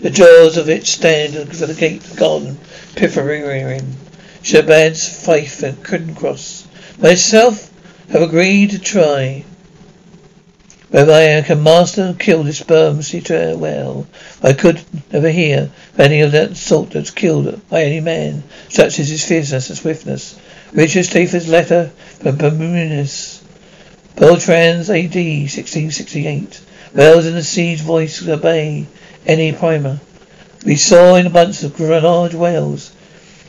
The 0.00 0.10
jaws 0.10 0.56
of 0.56 0.68
it 0.68 0.86
stand 0.86 1.56
for 1.56 1.66
the 1.66 1.74
gate 1.74 2.02
garden, 2.16 2.58
Piffering, 2.96 3.96
Shabad's 4.42 5.06
Fife 5.06 5.62
and 5.62 5.84
Kinross. 5.84 6.64
Myself 6.98 7.70
have 8.10 8.22
agreed 8.22 8.70
to 8.70 8.78
try 8.78 9.44
whether 10.94 11.12
I 11.12 11.42
can 11.42 11.60
master 11.60 12.02
and 12.02 12.20
kill 12.20 12.44
this 12.44 12.58
sperm 12.58 13.02
sea 13.02 13.20
whale. 13.56 14.06
I 14.44 14.52
could 14.52 14.80
never 15.12 15.28
hear 15.28 15.68
of 15.92 15.98
any 15.98 16.20
of 16.20 16.30
that 16.30 16.56
sort 16.56 16.90
that's 16.90 17.10
killed 17.10 17.68
by 17.68 17.82
any 17.82 17.98
man, 17.98 18.44
such 18.68 19.00
as 19.00 19.08
his 19.08 19.24
fierceness 19.24 19.70
and 19.70 19.76
swiftness. 19.76 20.38
Richard 20.72 21.02
Stafford's 21.02 21.48
letter 21.48 21.90
from 22.20 22.36
Bermudas. 22.36 23.42
Beltrans 24.14 24.88
AD 24.88 25.16
1668. 25.16 26.60
Bells 26.94 27.26
in 27.26 27.34
the 27.34 27.42
sea's 27.42 27.80
voice 27.80 28.24
obey 28.28 28.86
any 29.26 29.50
primer. 29.50 29.98
We 30.64 30.76
saw 30.76 31.16
in 31.16 31.26
a 31.26 31.30
bunch 31.30 31.64
of 31.64 31.80
large 31.80 32.34
whales. 32.34 32.92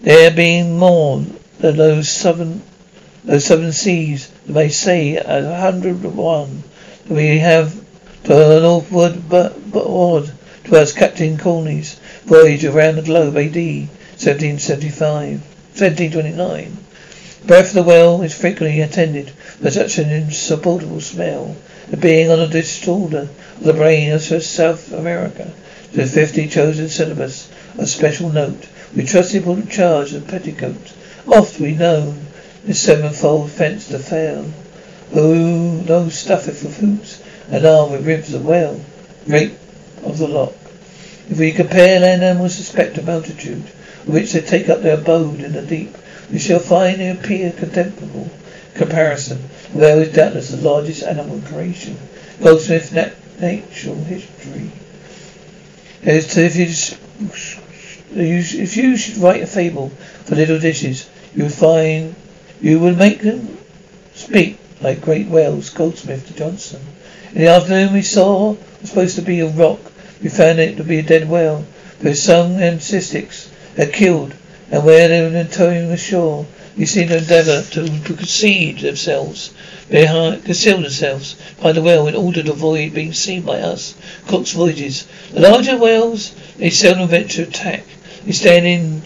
There 0.01 0.31
being 0.31 0.79
more 0.79 1.23
than 1.59 1.77
those 1.77 2.09
southern 2.09 2.63
those 3.23 3.45
seven 3.45 3.71
seas 3.71 4.31
may 4.47 4.69
say 4.69 5.17
a 5.17 5.55
hundred 5.59 6.03
and 6.03 6.17
one. 6.17 6.63
We 7.09 7.37
have 7.37 7.75
to 8.23 8.33
the 8.33 8.59
northward 8.61 9.29
but, 9.29 9.71
but 9.71 9.85
to 10.63 10.75
us 10.75 10.91
Captain 10.91 11.37
Corney's 11.37 11.99
voyage 12.25 12.65
around 12.65 12.95
the 12.95 13.03
globe 13.03 13.37
AD 13.37 13.55
1775 13.55 15.39
1729. 15.77 16.77
Breath 17.45 17.67
of 17.67 17.73
the 17.75 17.83
well 17.83 18.23
is 18.23 18.33
frequently 18.33 18.81
attended 18.81 19.31
by 19.61 19.69
such 19.69 19.99
an 19.99 20.09
insupportable 20.09 20.99
smell, 20.99 21.55
the 21.87 21.97
being 21.97 22.31
on 22.31 22.39
a 22.39 22.47
disorder 22.47 23.29
of 23.57 23.63
the 23.63 23.73
brain 23.73 24.17
for 24.17 24.39
South 24.39 24.91
America. 24.91 25.51
The 25.93 26.07
fifty 26.07 26.47
chosen 26.47 26.89
syllabus 26.89 27.49
of 27.77 27.87
special 27.87 28.31
note, 28.31 28.65
we 28.95 29.03
trust 29.03 29.35
upon 29.35 29.67
charge 29.67 30.13
of 30.13 30.27
petticoat. 30.27 30.93
Oft 31.27 31.59
we 31.59 31.75
know 31.75 32.15
the 32.65 32.73
sevenfold 32.73 33.51
fence 33.51 33.89
to 33.89 33.99
fail. 33.99 34.45
Who 35.11 35.83
knows 35.83 36.15
stuffeth 36.15 36.63
with 36.63 36.77
hoots 36.77 37.21
and 37.49 37.65
arm 37.65 37.91
with 37.91 38.07
ribs 38.07 38.33
of 38.33 38.45
whale, 38.45 38.81
rape 39.27 39.57
of 40.03 40.17
the 40.17 40.27
lock. 40.27 40.53
If 41.29 41.37
we 41.39 41.51
compare 41.51 41.99
land 41.99 42.23
animals 42.23 42.59
of 42.59 42.65
spectrum 42.65 43.09
altitude, 43.09 43.63
which 44.05 44.33
they 44.33 44.41
take 44.41 44.69
up 44.69 44.81
their 44.81 44.97
abode 44.97 45.41
in 45.41 45.53
the 45.53 45.61
deep, 45.61 45.95
we 46.31 46.39
shall 46.39 46.59
find 46.59 46.99
they 46.99 47.09
appear 47.09 47.51
contemptible 47.51 48.29
comparison. 48.73 49.37
Whale 49.73 49.99
is 49.99 50.13
doubtless 50.13 50.49
the 50.49 50.57
largest 50.57 51.03
animal 51.03 51.41
creation. 51.41 51.97
Goldsmith 52.41 52.91
Nat- 52.91 53.13
Natural 53.39 53.95
History. 53.95 54.71
As 56.03 56.37
if 56.37 56.55
you, 56.55 56.67
if 58.15 58.77
you 58.77 58.97
should 58.97 59.17
write 59.17 59.41
a 59.41 59.47
fable 59.47 59.89
for 60.25 60.35
little 60.35 60.59
dishes, 60.59 61.09
you 61.35 61.43
would 61.43 61.53
find 61.53 62.15
you 62.61 62.79
would 62.79 62.97
make 62.97 63.21
them 63.21 63.57
speak 64.13 64.57
like 64.81 65.01
great 65.01 65.27
whales. 65.27 65.69
Goldsmith 65.69 66.27
to 66.27 66.33
Johnson. 66.33 66.81
In 67.33 67.41
the 67.41 67.47
afternoon 67.47 67.93
we 67.93 68.01
saw 68.01 68.53
it 68.53 68.81
was 68.81 68.89
supposed 68.89 69.15
to 69.15 69.21
be 69.21 69.39
a 69.39 69.47
rock. 69.47 69.79
We 70.21 70.29
found 70.29 70.59
it 70.59 70.77
to 70.77 70.83
be 70.83 70.99
a 70.99 71.03
dead 71.03 71.29
whale. 71.29 71.65
But 72.01 72.17
some 72.17 72.53
anesthetics 72.53 73.49
had 73.77 73.93
killed 73.93 74.33
and 74.71 74.83
where 74.83 75.07
they 75.07 75.21
were 75.21 75.43
towing 75.45 75.91
ashore, 75.91 76.45
they 76.75 76.85
seemed 76.85 77.09
to 77.09 77.17
endeavour 77.17 77.61
to 77.71 77.87
conceal 78.03 78.75
themselves 78.77 79.53
behind, 79.89 80.43
conceal 80.43 80.81
themselves 80.81 81.35
behind 81.57 81.77
the 81.77 81.81
whale 81.81 82.07
in 82.07 82.15
order 82.15 82.41
to 82.41 82.51
avoid 82.51 82.93
being 82.93 83.13
seen 83.13 83.43
by 83.43 83.59
us. 83.59 83.93
Cook's 84.27 84.51
voyages. 84.51 85.07
The 85.31 85.41
larger 85.41 85.77
whales, 85.77 86.35
they 86.57 86.71
seldom 86.71 87.07
venture 87.07 87.45
to 87.45 87.49
attack. 87.49 87.85
They 88.25 88.31
stand 88.31 88.65
in 88.65 89.03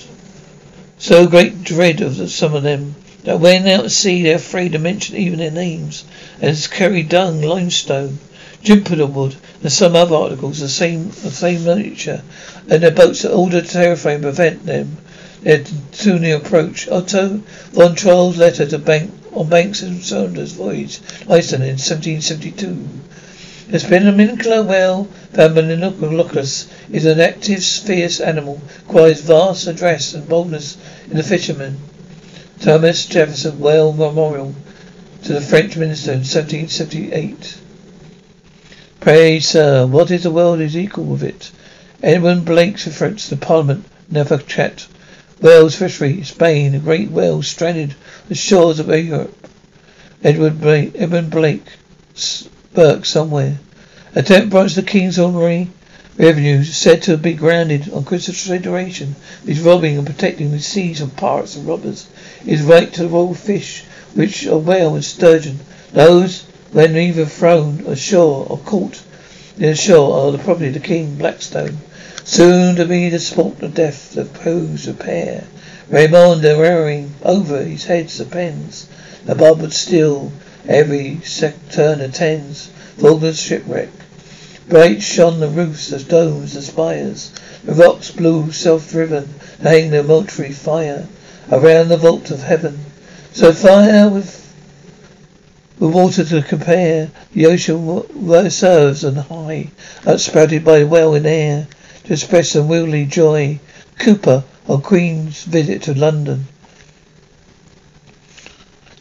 so 0.98 1.28
great 1.28 1.64
dread 1.64 2.02
of 2.02 2.30
some 2.32 2.56
of 2.56 2.64
them 2.64 2.96
that 3.24 3.40
when 3.40 3.68
out 3.68 3.86
at 3.86 3.92
sea 3.92 4.24
they're 4.24 4.38
afraid 4.38 4.72
to 4.72 4.80
mention 4.80 5.18
even 5.18 5.40
their 5.40 5.52
names, 5.52 6.04
as 6.42 6.68
carry 6.68 7.04
dung, 7.04 7.42
limestone, 7.42 8.18
juniper 8.64 9.06
wood, 9.06 9.36
and 9.62 9.72
some 9.72 9.96
other 9.96 10.16
articles 10.16 10.62
of 10.62 10.68
the 10.68 10.70
same 10.70 11.10
the 11.10 11.32
same 11.32 11.64
nature, 11.64 12.22
and 12.70 12.84
their 12.84 12.92
boats 12.92 13.26
are 13.26 13.50
to 13.50 13.62
terrify 13.62 14.12
and 14.14 14.24
prevent 14.24 14.66
them 14.66 14.98
their 15.42 15.64
near 16.20 16.36
approach. 16.36 16.88
Otto 16.90 17.42
von 17.72 17.96
Troil's 17.96 18.38
letter 18.38 18.66
to 18.66 18.78
Bank 18.78 19.12
on 19.32 19.48
Banks 19.48 19.82
and 19.82 20.04
Saunders' 20.04 20.54
voyage, 20.54 21.00
Iceland 21.30 21.64
in 21.64 21.78
1772. 21.78 22.88
There's 23.70 23.84
been 23.84 24.08
a 24.08 24.12
miniature 24.12 24.64
whale 24.64 25.08
found 25.34 25.56
by 25.56 25.62
Locus 25.62 26.68
is 26.92 27.06
an 27.06 27.20
active, 27.20 27.64
fierce 27.64 28.20
animal, 28.20 28.60
requires 28.88 29.22
vast 29.22 29.68
address 29.68 30.14
and 30.14 30.28
boldness 30.28 30.76
in 31.10 31.18
the 31.18 31.24
fishermen. 31.24 31.78
Thomas 32.62 33.06
Jefferson 33.06 33.58
Whale 33.58 33.94
Memorial 33.94 34.54
to 35.24 35.32
the 35.32 35.40
French 35.40 35.78
Minister 35.78 36.12
in 36.12 36.20
1778. 36.20 37.58
Pray, 39.00 39.40
sir, 39.40 39.86
what 39.86 40.12
is 40.12 40.24
the 40.24 40.32
world 40.32 40.60
is 40.60 40.76
equal 40.76 41.06
with 41.06 41.24
it? 41.24 41.52
Edmund 42.04 42.44
Blake's 42.44 42.86
reference 42.86 43.30
to 43.30 43.38
Parliament, 43.38 43.86
never 44.12 44.38
chat. 44.38 44.88
Wales 45.40 45.76
fishery, 45.76 46.22
Spain, 46.24 46.78
great 46.82 47.10
whale 47.10 47.42
stranded 47.42 47.96
the 48.28 48.36
shores 48.36 48.80
of 48.80 48.90
Europe. 48.90 49.48
Edward 50.22 50.60
Blake, 50.60 50.92
Edmund 50.96 51.32
Blake, 51.32 51.64
Burke 52.74 53.06
somewhere. 53.06 53.60
Attempt 54.16 54.50
branch 54.50 54.76
the 54.76 54.84
King's 54.84 55.18
Honorary 55.18 55.70
Revenue 56.20 56.66
said 56.66 57.02
to 57.04 57.16
be 57.16 57.32
grounded 57.32 57.94
on 57.94 58.04
consideration 58.04 59.16
is 59.46 59.62
robbing 59.62 59.98
and 59.98 60.06
protecting 60.06 60.52
the 60.52 60.60
seas 60.60 61.00
from 61.00 61.12
pirates 61.12 61.56
and 61.56 61.66
robbers. 61.66 62.08
Is 62.46 62.62
right 62.62 62.92
to 62.96 63.08
the 63.08 63.34
fish, 63.34 63.86
which 64.16 64.46
are 64.46 64.58
whale 64.58 64.96
and 64.96 65.06
sturgeon. 65.06 65.62
Those 65.94 66.44
when 66.74 66.98
either 66.98 67.26
thrown 67.26 67.86
ashore 67.88 68.46
or 68.50 68.58
caught 68.58 69.02
in 69.56 69.68
the 69.68 69.76
shore 69.78 70.28
are 70.28 70.32
the 70.34 70.40
property 70.40 70.68
of 70.68 70.74
the 70.74 70.82
King 70.82 71.16
Blackstone. 71.16 71.78
Soon 72.26 72.76
to 72.76 72.84
be 72.84 73.08
the 73.08 73.20
sport 73.20 73.64
of 73.64 73.74
death 73.74 74.12
that 74.16 74.34
proves 74.34 74.90
repair. 74.90 75.46
Raymond 75.88 76.44
wearing 76.44 77.14
over 77.24 77.64
his 77.64 77.86
head 77.86 78.10
the 78.10 78.26
pens. 78.26 78.90
The 79.24 79.36
barbed 79.36 79.72
steel 79.72 80.34
every 80.68 81.22
turn 81.72 82.02
attends. 82.02 82.70
Fulton's 82.98 83.40
shipwreck. 83.40 83.88
Bright 84.70 85.02
shone 85.02 85.40
the 85.40 85.48
roofs, 85.48 85.90
the 85.90 85.98
domes, 85.98 86.54
the 86.54 86.62
spires. 86.62 87.32
The 87.64 87.74
rocks 87.74 88.12
blew 88.12 88.52
self-driven, 88.52 89.28
laying 89.60 89.90
their 89.90 90.04
mortuary 90.04 90.52
fire 90.52 91.08
around 91.52 91.90
the 91.90 91.98
vault 91.98 92.30
of 92.30 92.44
heaven. 92.44 92.78
So 93.34 93.52
fire 93.52 94.10
with 94.10 94.46
the 95.80 95.88
water 95.88 96.24
to 96.24 96.44
compare, 96.44 97.10
the 97.34 97.48
ocean 97.48 98.52
serves 98.52 99.04
and 99.04 99.18
high, 99.18 99.72
outspouted 100.02 100.64
by 100.64 100.84
well 100.84 101.16
in 101.16 101.26
air, 101.26 101.68
to 102.04 102.14
express 102.14 102.54
unwieldy 102.54 103.06
joy. 103.06 103.60
Cowper 103.98 104.44
on 104.68 104.82
Queen's 104.82 105.44
visit 105.46 105.82
to 105.84 105.94
London. 105.96 106.48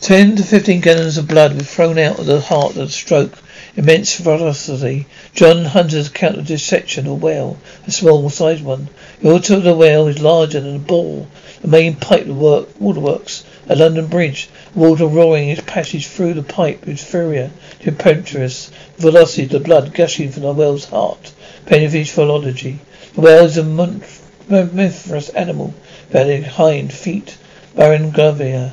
Ten 0.00 0.36
to 0.36 0.42
fifteen 0.42 0.80
gallons 0.80 1.18
of 1.18 1.28
blood 1.28 1.54
were 1.54 1.60
thrown 1.60 1.98
out 1.98 2.18
of 2.18 2.26
the 2.26 2.40
heart 2.40 2.70
of 2.70 2.76
the 2.76 2.88
stroke 2.88 3.36
Immense 3.78 4.20
ferocity. 4.20 5.06
John 5.34 5.64
Hunter's 5.64 6.08
account 6.08 6.36
of 6.36 6.48
dissection 6.48 7.06
of 7.06 7.12
a 7.12 7.14
whale, 7.14 7.58
a 7.86 7.92
small 7.92 8.28
sized 8.28 8.64
one. 8.64 8.88
The 9.22 9.30
altar 9.30 9.54
of 9.54 9.62
the 9.62 9.72
whale 9.72 10.08
is 10.08 10.18
larger 10.18 10.58
than 10.58 10.74
a 10.74 10.80
ball. 10.80 11.28
The 11.62 11.68
main 11.68 11.94
pipe 11.94 12.26
work, 12.26 12.70
waterworks 12.80 13.44
at 13.68 13.78
London 13.78 14.08
Bridge. 14.08 14.48
Water 14.74 15.06
roaring 15.06 15.48
its 15.48 15.60
passage 15.60 16.08
through 16.08 16.34
the 16.34 16.42
pipe 16.42 16.86
with 16.86 16.98
fury 16.98 17.50
to 17.78 17.88
impetuous 17.88 18.72
velocity 18.96 19.44
of 19.44 19.50
the 19.50 19.60
blood 19.60 19.94
gushing 19.94 20.32
from 20.32 20.42
the 20.42 20.52
whale's 20.52 20.86
heart. 20.86 21.32
Penfield 21.66 22.08
philology. 22.08 22.80
The 23.14 23.20
whale 23.20 23.44
is 23.44 23.58
a 23.58 23.62
mammiferous 23.62 25.28
animal, 25.36 25.72
having 26.12 26.42
hind 26.42 26.92
feet, 26.92 27.38
barren 27.76 28.10
gravia. 28.10 28.72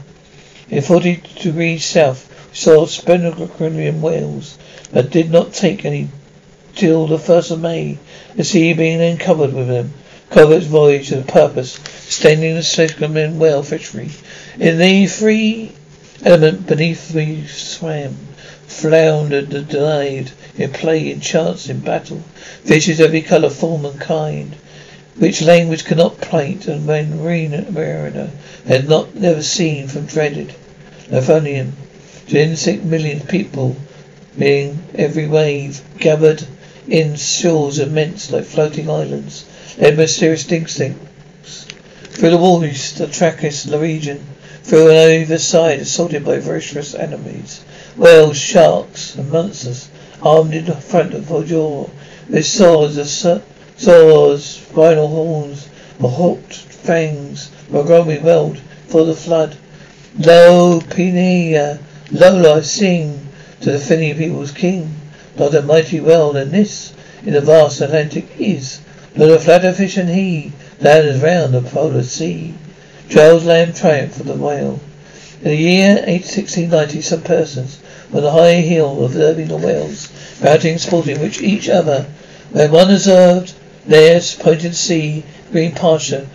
In 0.67 0.81
forty 0.81 1.21
degrees 1.43 1.85
south, 1.85 2.27
saw 2.57 2.85
Spendergreen 2.85 3.85
in 3.85 4.01
whales, 4.01 4.57
but 4.93 5.09
did 5.11 5.29
not 5.29 5.53
take 5.53 5.83
any 5.83 6.07
till 6.73 7.05
the 7.05 7.19
first 7.19 7.51
of 7.51 7.59
May, 7.59 7.97
the 8.37 8.45
sea 8.45 8.71
being 8.71 8.97
then 8.97 9.17
covered 9.17 9.53
with 9.53 9.67
them. 9.67 9.93
Colbert's 10.29 10.65
voyage 10.65 11.09
to 11.09 11.17
the 11.17 11.29
purpose, 11.29 11.77
standing 12.07 12.55
the 12.55 12.63
Sacramento 12.63 13.37
whale 13.37 13.61
fishery. 13.61 14.09
In 14.57 14.77
the 14.77 15.05
free 15.07 15.73
element 16.23 16.65
beneath 16.65 17.13
we 17.13 17.45
swam, 17.45 18.15
floundered 18.67 19.53
and 19.53 19.67
died, 19.67 20.31
in 20.57 20.71
play, 20.71 21.11
in 21.11 21.19
chance, 21.19 21.67
in 21.67 21.81
battle, 21.81 22.23
fishes 22.63 23.01
every 23.01 23.21
colour, 23.21 23.49
form 23.49 23.83
and 23.83 23.99
kind, 23.99 24.55
which 25.17 25.41
language 25.41 25.83
cannot 25.83 26.21
paint, 26.21 26.67
and 26.67 26.87
when 26.87 27.21
mariner 27.21 28.29
had 28.65 28.87
not 28.87 29.13
never 29.13 29.43
seen 29.43 29.89
from 29.89 30.05
dreaded 30.05 30.53
Lothian 31.11 31.73
26 32.27 32.83
million 32.83 33.19
people 33.19 33.75
being 34.35 34.79
every 34.95 35.27
wave 35.27 35.81
gathered 35.99 36.43
in 36.87 37.15
shoals 37.15 37.77
immense 37.77 38.31
like 38.31 38.43
floating 38.45 38.89
islands, 38.89 39.45
led 39.77 39.95
mysterious 39.95 40.51
instincts. 40.51 41.65
Through 42.03 42.31
the 42.31 42.37
walls 42.37 42.93
that 42.93 43.11
trackest 43.11 43.69
the 43.69 43.77
region, 43.77 44.25
through 44.63 44.89
and 44.89 44.97
over 44.97 45.37
side 45.37 45.79
assaulted 45.81 46.25
by 46.25 46.39
voracious 46.39 46.95
enemies, 46.95 47.61
whales, 47.95 48.37
sharks, 48.37 49.13
and 49.13 49.31
monsters 49.31 49.89
armed 50.21 50.55
in 50.55 50.65
front 50.65 51.13
of 51.13 51.27
the 51.27 51.43
jaw, 51.43 51.87
with 52.27 52.45
swords, 52.45 53.25
swords, 53.77 54.43
spinal 54.45 55.07
horns, 55.09 55.67
or 55.99 56.09
hooked 56.09 56.55
fangs, 56.55 57.51
Montgomery 57.69 58.17
welled 58.17 58.57
for 58.87 59.05
the 59.05 59.13
flood. 59.13 59.55
Lo, 60.17 60.79
Pinea, 60.79 61.79
Lola, 62.11 62.63
sing, 62.63 63.27
to 63.61 63.71
the 63.71 63.79
Finny 63.79 64.13
people's 64.13 64.51
king. 64.51 64.93
Not 65.39 65.55
a 65.55 65.63
mighty 65.63 65.99
well 65.99 66.33
than 66.33 66.51
this 66.51 66.93
in 67.25 67.33
the 67.33 67.41
vast 67.41 67.81
Atlantic 67.81 68.27
is. 68.37 68.79
Not 69.15 69.31
a 69.31 69.39
flatter 69.39 69.73
fish 69.73 69.95
than 69.95 70.09
he 70.09 70.51
lands 70.79 71.19
round 71.19 71.55
the 71.55 71.61
polar 71.61 72.03
sea. 72.03 72.53
Charles 73.09 73.43
Lamb 73.43 73.73
triumph 73.73 74.13
for 74.13 74.23
the 74.23 74.33
whale. 74.33 74.79
In 75.41 75.49
the 75.49 75.55
year 75.55 75.95
1690, 75.95 77.01
some 77.01 77.21
persons 77.21 77.79
on 78.13 78.21
the 78.21 78.31
high 78.31 78.61
hill 78.61 79.03
observing 79.03 79.47
the 79.47 79.57
whales, 79.57 80.09
routing 80.41 80.77
sporting 80.77 81.19
which 81.19 81.41
each 81.41 81.67
other, 81.69 82.05
when 82.51 82.71
one 82.71 82.91
observed 82.91 83.53
theirs 83.87 84.35
pointed 84.35 84.75
sea, 84.75 85.23
green 85.51 85.71
pasture, 85.71 86.27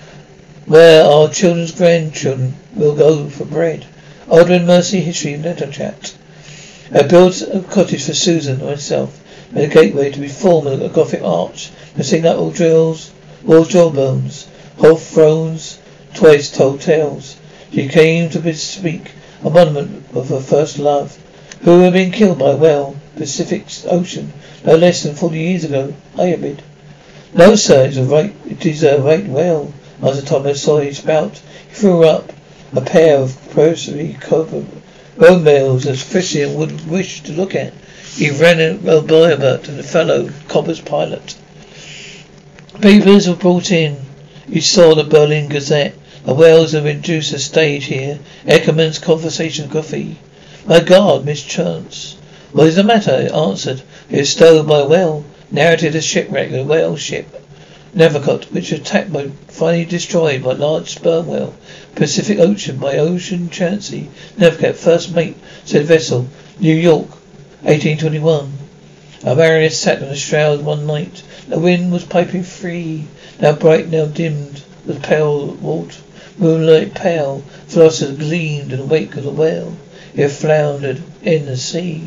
where 0.66 1.04
our 1.04 1.28
children's 1.28 1.70
grandchildren 1.70 2.56
will 2.74 2.96
go 2.96 3.28
for 3.28 3.44
bread. 3.44 3.87
Aldrin 4.30 4.64
Mercy 4.64 5.00
History 5.00 5.32
and 5.32 5.44
Letter 5.44 5.66
Chat. 5.66 6.14
I 6.92 7.02
built 7.02 7.42
a 7.42 7.64
cottage 7.68 8.04
for 8.04 8.14
Susan 8.14 8.60
and 8.60 8.70
myself, 8.70 9.20
made 9.50 9.68
a 9.68 9.74
gateway 9.74 10.12
to 10.12 10.20
be 10.20 10.28
formed 10.28 10.68
a 10.68 10.88
Gothic 10.88 11.20
arch, 11.20 11.72
missing 11.96 12.24
up 12.24 12.54
drills, 12.54 13.10
wall 13.42 13.64
jawbones, 13.64 14.46
whole 14.78 14.94
thrones, 14.94 15.80
twice 16.14 16.48
told 16.48 16.80
tales. 16.80 17.38
She 17.72 17.88
came 17.88 18.30
to 18.30 18.38
bespeak 18.38 19.10
a 19.42 19.50
monument 19.50 20.04
of 20.14 20.28
her 20.28 20.38
first 20.38 20.78
love, 20.78 21.18
who 21.62 21.80
had 21.80 21.92
been 21.92 22.12
killed 22.12 22.38
by 22.38 22.50
a 22.52 22.56
whale, 22.56 22.94
Pacific 23.16 23.66
Ocean, 23.86 24.32
no 24.64 24.76
less 24.76 25.02
than 25.02 25.16
forty 25.16 25.40
years 25.40 25.64
ago. 25.64 25.92
Hyabid. 26.14 26.60
No, 27.34 27.56
sir, 27.56 27.86
it's 27.86 27.96
a 27.96 28.04
right, 28.04 28.32
it 28.48 28.64
is 28.64 28.84
a 28.84 29.02
right 29.02 29.26
whale. 29.26 29.74
Master 30.00 30.24
Thomas 30.24 30.62
saw 30.62 30.78
his 30.78 30.98
spout. 30.98 31.42
He 31.68 31.74
threw 31.74 32.04
up 32.04 32.32
a 32.72 32.80
pair 32.80 33.18
of 33.18 33.37
copper 34.20 34.64
Bone 35.18 35.42
bales 35.44 35.87
as 35.87 36.04
Christian 36.04 36.54
would 36.54 36.88
wish 36.88 37.22
to 37.24 37.33
look 37.33 37.54
at. 37.54 37.72
He 38.14 38.30
ran 38.30 38.61
a 38.61 38.76
about 38.88 39.64
to 39.64 39.70
the 39.72 39.83
fellow 39.83 40.30
copper's 40.48 40.80
pilot. 40.80 41.35
Papers 42.80 43.28
were 43.28 43.35
brought 43.35 43.70
in. 43.70 43.96
He 44.48 44.61
saw 44.61 44.94
the 44.94 45.04
Berlin 45.04 45.48
Gazette. 45.48 45.94
The 46.24 46.33
whales 46.33 46.72
have 46.72 46.87
induced 46.87 47.33
a 47.33 47.38
stage 47.38 47.87
here. 47.87 48.20
Eckermann's 48.46 48.98
conversation 48.98 49.68
coffee. 49.68 50.16
My 50.64 50.80
God, 50.80 51.24
Miss 51.24 51.42
Chance. 51.42 52.16
What 52.52 52.68
is 52.68 52.76
the 52.76 52.85
matter? 52.85 53.20
It 53.20 53.33
answered. 53.33 53.83
It 54.09 54.20
was 54.20 54.30
stolen 54.30 54.66
by 54.66 54.78
a 54.78 54.87
whale. 54.87 55.24
Narrated 55.50 55.94
a 55.96 56.00
shipwreck 56.00 56.48
of 56.48 56.54
a 56.54 56.62
whale 56.62 56.96
ship. 56.96 57.26
Nevercott, 57.92 58.53
which 58.53 58.70
attacked 58.70 59.12
by 59.12 59.31
finally 59.48 59.85
destroyed 59.85 60.44
by 60.44 60.53
large 60.53 60.90
sperm 60.90 61.26
whale. 61.26 61.55
Pacific 61.96 62.38
Ocean 62.38 62.76
by 62.76 62.96
Ocean 62.96 63.50
Chancey. 63.50 64.09
Nevercott, 64.38 64.76
first 64.76 65.12
mate, 65.12 65.37
said 65.64 65.87
vessel, 65.87 66.29
New 66.61 66.74
York, 66.74 67.09
1821. 67.62 68.53
A 69.24 69.35
mariner 69.35 69.70
sat 69.70 70.03
on 70.03 70.09
a 70.09 70.14
shroud 70.14 70.62
one 70.62 70.87
night. 70.87 71.24
The 71.48 71.59
wind 71.59 71.90
was 71.90 72.05
piping 72.05 72.44
free, 72.44 73.07
now 73.40 73.53
bright, 73.55 73.88
now 73.88 74.05
dimmed, 74.05 74.62
with 74.87 75.03
pale 75.03 75.46
water. 75.46 75.98
Moonlight 76.38 76.94
pale, 76.94 77.42
philosophers 77.66 78.16
gleamed 78.18 78.72
in 78.72 78.79
the 78.79 78.87
wake 78.87 79.16
of 79.16 79.24
the 79.24 79.31
whale. 79.31 79.76
It 80.14 80.29
floundered 80.29 81.03
in 81.22 81.46
the 81.46 81.57
sea. 81.57 82.03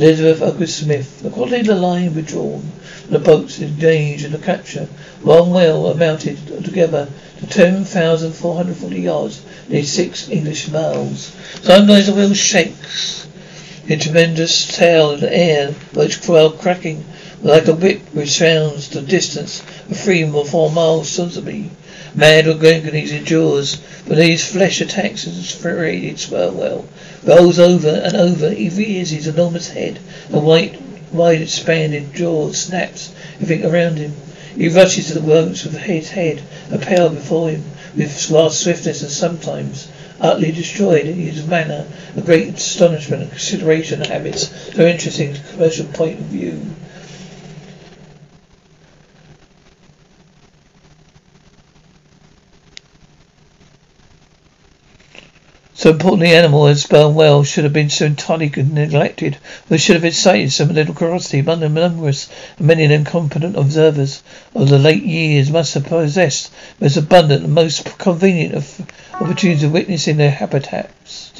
Elizabeth 0.00 0.40
August 0.40 0.78
Smith. 0.78 1.24
Of 1.24 1.34
the 1.34 1.74
line 1.74 2.14
withdrawn. 2.14 2.70
The 3.10 3.18
boats 3.18 3.58
engaged 3.58 4.24
in 4.24 4.30
the 4.30 4.38
capture. 4.38 4.86
One 5.22 5.50
whale 5.50 5.88
amounted 5.88 6.38
altogether 6.52 7.08
to 7.40 7.46
10,440 7.48 9.00
yards, 9.00 9.40
near 9.68 9.82
six 9.82 10.28
English 10.28 10.68
miles. 10.68 11.32
Sometimes 11.64 12.06
the 12.06 12.14
whale 12.14 12.32
shakes 12.32 13.26
in 13.88 13.98
tremendous 13.98 14.68
tail 14.68 15.10
in 15.10 15.18
the 15.18 15.36
air, 15.36 15.74
which 15.94 16.28
while 16.28 16.50
cracking 16.50 17.04
like 17.42 17.66
a 17.66 17.74
whip 17.74 18.00
which 18.12 18.30
sounds 18.30 18.90
the 18.90 19.02
distance 19.02 19.64
of 19.90 19.96
three 19.96 20.22
or 20.22 20.44
four 20.44 20.70
miles 20.70 21.08
sensibly. 21.08 21.70
Mad 22.18 22.48
agonies 22.48 23.12
endures, 23.12 23.76
but 24.08 24.16
these 24.16 24.44
flesh 24.44 24.80
attacks 24.80 25.24
and 25.24 25.36
infuriated 25.36 26.18
swell 26.18 26.50
well, 26.50 26.84
rolls 27.22 27.60
over 27.60 27.90
and 27.90 28.16
over, 28.16 28.50
he 28.50 28.68
rears 28.70 29.10
his 29.10 29.28
enormous 29.28 29.68
head, 29.68 30.00
a 30.32 30.40
white 30.40 30.74
wide 31.12 31.40
expanded 31.40 32.12
jaws 32.12 32.58
snaps 32.58 33.10
everything 33.40 33.64
around 33.64 33.98
him. 33.98 34.16
He 34.56 34.66
rushes 34.68 35.06
to 35.06 35.14
the 35.14 35.20
ropes 35.20 35.62
with 35.62 35.76
his 35.76 36.10
head 36.10 36.40
a 36.72 36.78
pale 36.78 37.08
before 37.08 37.50
him 37.50 37.62
with 37.94 38.30
last 38.30 38.58
swiftness 38.58 39.00
and 39.02 39.12
sometimes 39.12 39.86
utterly 40.20 40.50
destroyed 40.50 41.06
in 41.06 41.14
his 41.14 41.46
manner 41.46 41.86
a 42.16 42.20
great 42.20 42.48
astonishment 42.54 43.22
and 43.22 43.30
consideration 43.30 44.00
of 44.00 44.08
habits 44.08 44.50
so 44.74 44.84
interesting 44.84 45.36
commercial 45.52 45.86
point 45.86 46.18
of 46.18 46.26
view. 46.26 46.62
So 55.78 55.90
important 55.90 56.22
the 56.22 56.34
animal 56.34 56.66
as 56.66 56.82
sperm 56.82 57.14
whale 57.14 57.44
should 57.44 57.62
have 57.62 57.72
been 57.72 57.88
so 57.88 58.06
entirely 58.06 58.48
neglected, 58.48 59.36
or 59.70 59.78
should 59.78 59.94
have 59.94 60.04
excited 60.04 60.50
some 60.50 60.74
little 60.74 60.92
curiosity 60.92 61.38
among 61.38 61.60
the 61.60 61.68
numerous 61.68 62.28
and 62.58 62.66
many 62.66 62.82
incompetent 62.82 63.56
observers 63.56 64.20
of 64.56 64.70
the 64.70 64.78
late 64.80 65.04
years 65.04 65.52
must 65.52 65.74
have 65.74 65.84
possessed 65.84 66.50
most 66.80 66.96
abundant 66.96 67.44
and 67.44 67.54
most 67.54 67.96
convenient 67.96 68.56
of 68.56 68.90
opportunities 69.20 69.62
of 69.62 69.70
witnessing 69.70 70.16
their 70.16 70.32
habitats. 70.32 71.30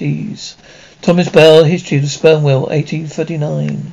Thomas 1.03 1.29
Bell, 1.31 1.65
History 1.65 1.97
of 1.97 2.05
the 2.05 2.09
Sperm 2.09 2.45
Whale, 2.45 2.61
1839. 2.61 3.93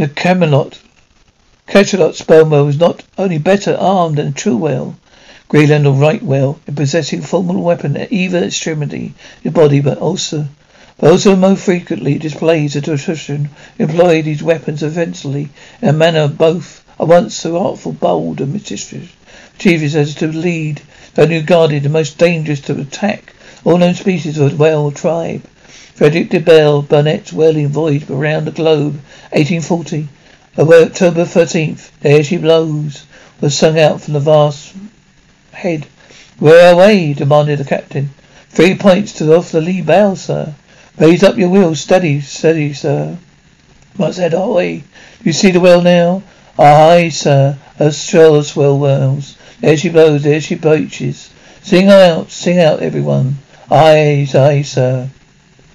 The 0.00 0.08
Camelot 0.08 0.78
Cachalot 1.68 2.14
sperm 2.14 2.48
was 2.48 2.78
not 2.78 3.02
only 3.18 3.36
better 3.36 3.76
armed 3.76 4.16
than 4.16 4.28
a 4.28 4.32
true 4.32 4.56
whale, 4.56 4.96
Greenland 5.46 5.86
or 5.86 5.92
right 5.92 6.22
whale, 6.22 6.58
in 6.66 6.74
possessing 6.74 7.18
a 7.18 7.22
formidable 7.22 7.62
weapon 7.62 7.98
at 7.98 8.10
either 8.10 8.44
extremity 8.44 9.12
of 9.36 9.42
the 9.42 9.50
body, 9.50 9.80
but 9.80 9.98
also 9.98 10.48
but 10.96 11.10
also 11.10 11.36
more 11.36 11.54
frequently 11.54 12.16
displays 12.16 12.74
a 12.76 12.80
tradition 12.80 13.50
employed 13.78 14.24
these 14.24 14.42
weapons 14.42 14.82
eventually 14.82 15.50
in 15.82 15.88
a 15.90 15.92
manner 15.92 16.28
both 16.28 16.82
at 16.98 17.06
once 17.06 17.34
so 17.34 17.58
artful, 17.58 17.92
bold, 17.92 18.40
and 18.40 18.54
mischievous 18.54 19.94
as 19.94 20.14
to 20.14 20.28
lead, 20.28 20.80
though 21.14 21.26
regarded 21.26 21.82
the 21.82 21.90
most 21.90 22.16
dangerous 22.16 22.60
to 22.60 22.80
attack 22.80 23.34
all 23.64 23.76
known 23.76 23.94
species 23.94 24.38
of 24.38 24.52
the 24.52 24.56
whale 24.56 24.90
tribe. 24.90 25.42
Frederick 25.94 26.30
de 26.30 26.40
Bell 26.40 26.82
Burnett's 26.82 27.32
whaling 27.32 27.68
voyage 27.68 28.08
around 28.08 28.46
the 28.46 28.50
globe, 28.50 29.00
1840. 29.32 30.08
October 30.58 31.24
13th, 31.24 31.90
There 32.00 32.24
She 32.24 32.36
Blows, 32.36 33.04
was 33.40 33.54
sung 33.54 33.78
out 33.78 34.00
from 34.00 34.14
the 34.14 34.20
vast 34.20 34.74
head. 35.52 35.86
Where 36.38 36.72
away? 36.72 37.12
demanded 37.12 37.58
the 37.58 37.64
captain. 37.64 38.10
Three 38.48 38.74
points 38.74 39.12
to 39.14 39.34
off 39.34 39.52
the 39.52 39.60
lee 39.60 39.80
bow, 39.80 40.14
sir. 40.14 40.54
Raise 40.98 41.22
up 41.22 41.36
your 41.36 41.48
wheels, 41.48 41.80
steady, 41.80 42.20
steady, 42.20 42.72
sir. 42.72 43.16
What's 43.96 44.16
that 44.16 44.34
ahoy? 44.34 44.82
You 45.22 45.32
see 45.32 45.50
the 45.50 45.60
whale 45.60 45.82
now? 45.82 46.22
Aye, 46.58 47.10
sir. 47.10 47.58
A 47.78 47.92
swell 47.92 48.34
of 48.34 48.46
swell 48.46 48.76
whirls. 48.78 49.36
There 49.60 49.76
she 49.76 49.88
blows, 49.88 50.22
there 50.22 50.40
she 50.40 50.54
breaches. 50.54 51.30
Sing 51.62 51.88
out, 51.88 52.30
sing 52.30 52.58
out, 52.58 52.80
everyone. 52.80 53.38
Aye, 53.70 54.28
aye, 54.34 54.62
sir. 54.62 55.08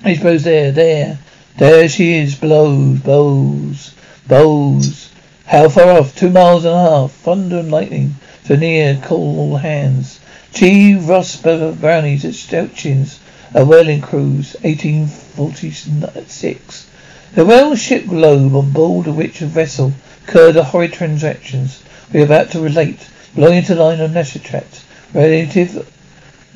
I 0.06 0.14
suppose 0.14 0.44
there, 0.44 0.72
there. 0.72 1.18
There 1.58 1.90
she 1.90 2.14
is, 2.14 2.36
blows, 2.36 3.00
blows, 3.00 3.92
blows. 4.28 5.10
How 5.48 5.68
far 5.68 5.98
off? 5.98 6.16
Two 6.16 6.30
miles 6.30 6.64
and 6.64 6.76
a 6.76 6.80
half. 6.80 7.12
Thunder 7.12 7.58
and 7.58 7.72
lightning. 7.72 8.14
So 8.44 8.56
near, 8.56 9.02
call 9.04 9.40
all 9.40 9.58
hands. 9.58 10.20
G. 10.54 10.94
Ross 10.94 11.42
Brownies 11.42 12.24
at 12.24 12.36
Stelchins, 12.36 13.20
a 13.56 13.66
whaling 13.66 14.02
cruise, 14.02 14.56
1846. 14.62 16.88
The 17.34 17.44
whale 17.44 17.76
ship 17.76 18.06
Globe, 18.06 18.56
on 18.56 18.74
board 18.74 19.08
of 19.08 19.18
which 19.18 19.40
vessel 19.40 19.92
occurred 20.28 20.56
a 20.56 20.66
horrid 20.66 20.94
transactions 20.94 21.82
we 22.14 22.22
are 22.22 22.26
about 22.26 22.52
to 22.52 22.60
relate, 22.60 23.10
belonging 23.34 23.64
to 23.64 23.74
line 23.74 24.02
of 24.02 24.12
Nashatrat. 24.12 24.84
Relative 25.16 25.92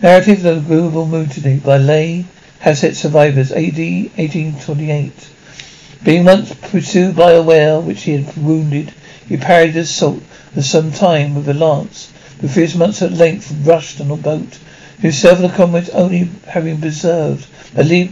narrative 0.04 0.46
of 0.46 0.68
the 0.68 0.76
global 0.76 1.08
mutiny 1.08 1.58
by 1.58 1.78
Lay 1.78 2.26
Hasset 2.60 2.98
survivors, 2.98 3.54
AD 3.54 3.78
1828. 3.78 5.14
Being 6.04 6.26
once 6.26 6.54
pursued 6.54 7.16
by 7.16 7.32
a 7.32 7.42
whale 7.42 7.82
which 7.82 8.04
he 8.04 8.12
had 8.12 8.36
wounded, 8.36 8.94
he 9.28 9.38
parried 9.38 9.76
the 9.76 9.80
assault 9.80 10.22
for 10.54 10.62
some 10.62 10.92
time 10.92 11.36
with 11.36 11.48
a 11.48 11.54
lance, 11.54 12.10
for 12.42 12.48
his 12.48 12.76
months 12.76 13.02
at 13.02 13.14
length 13.14 13.54
rushed 13.64 14.02
on 14.02 14.12
a 14.12 14.18
boat, 14.18 14.58
himself 15.00 15.40
and 15.40 15.50
the 15.50 15.56
comrades 15.56 15.90
only 15.92 16.30
having 16.48 16.82
preserved, 16.82 17.48
a 17.78 17.84
leap, 17.84 18.12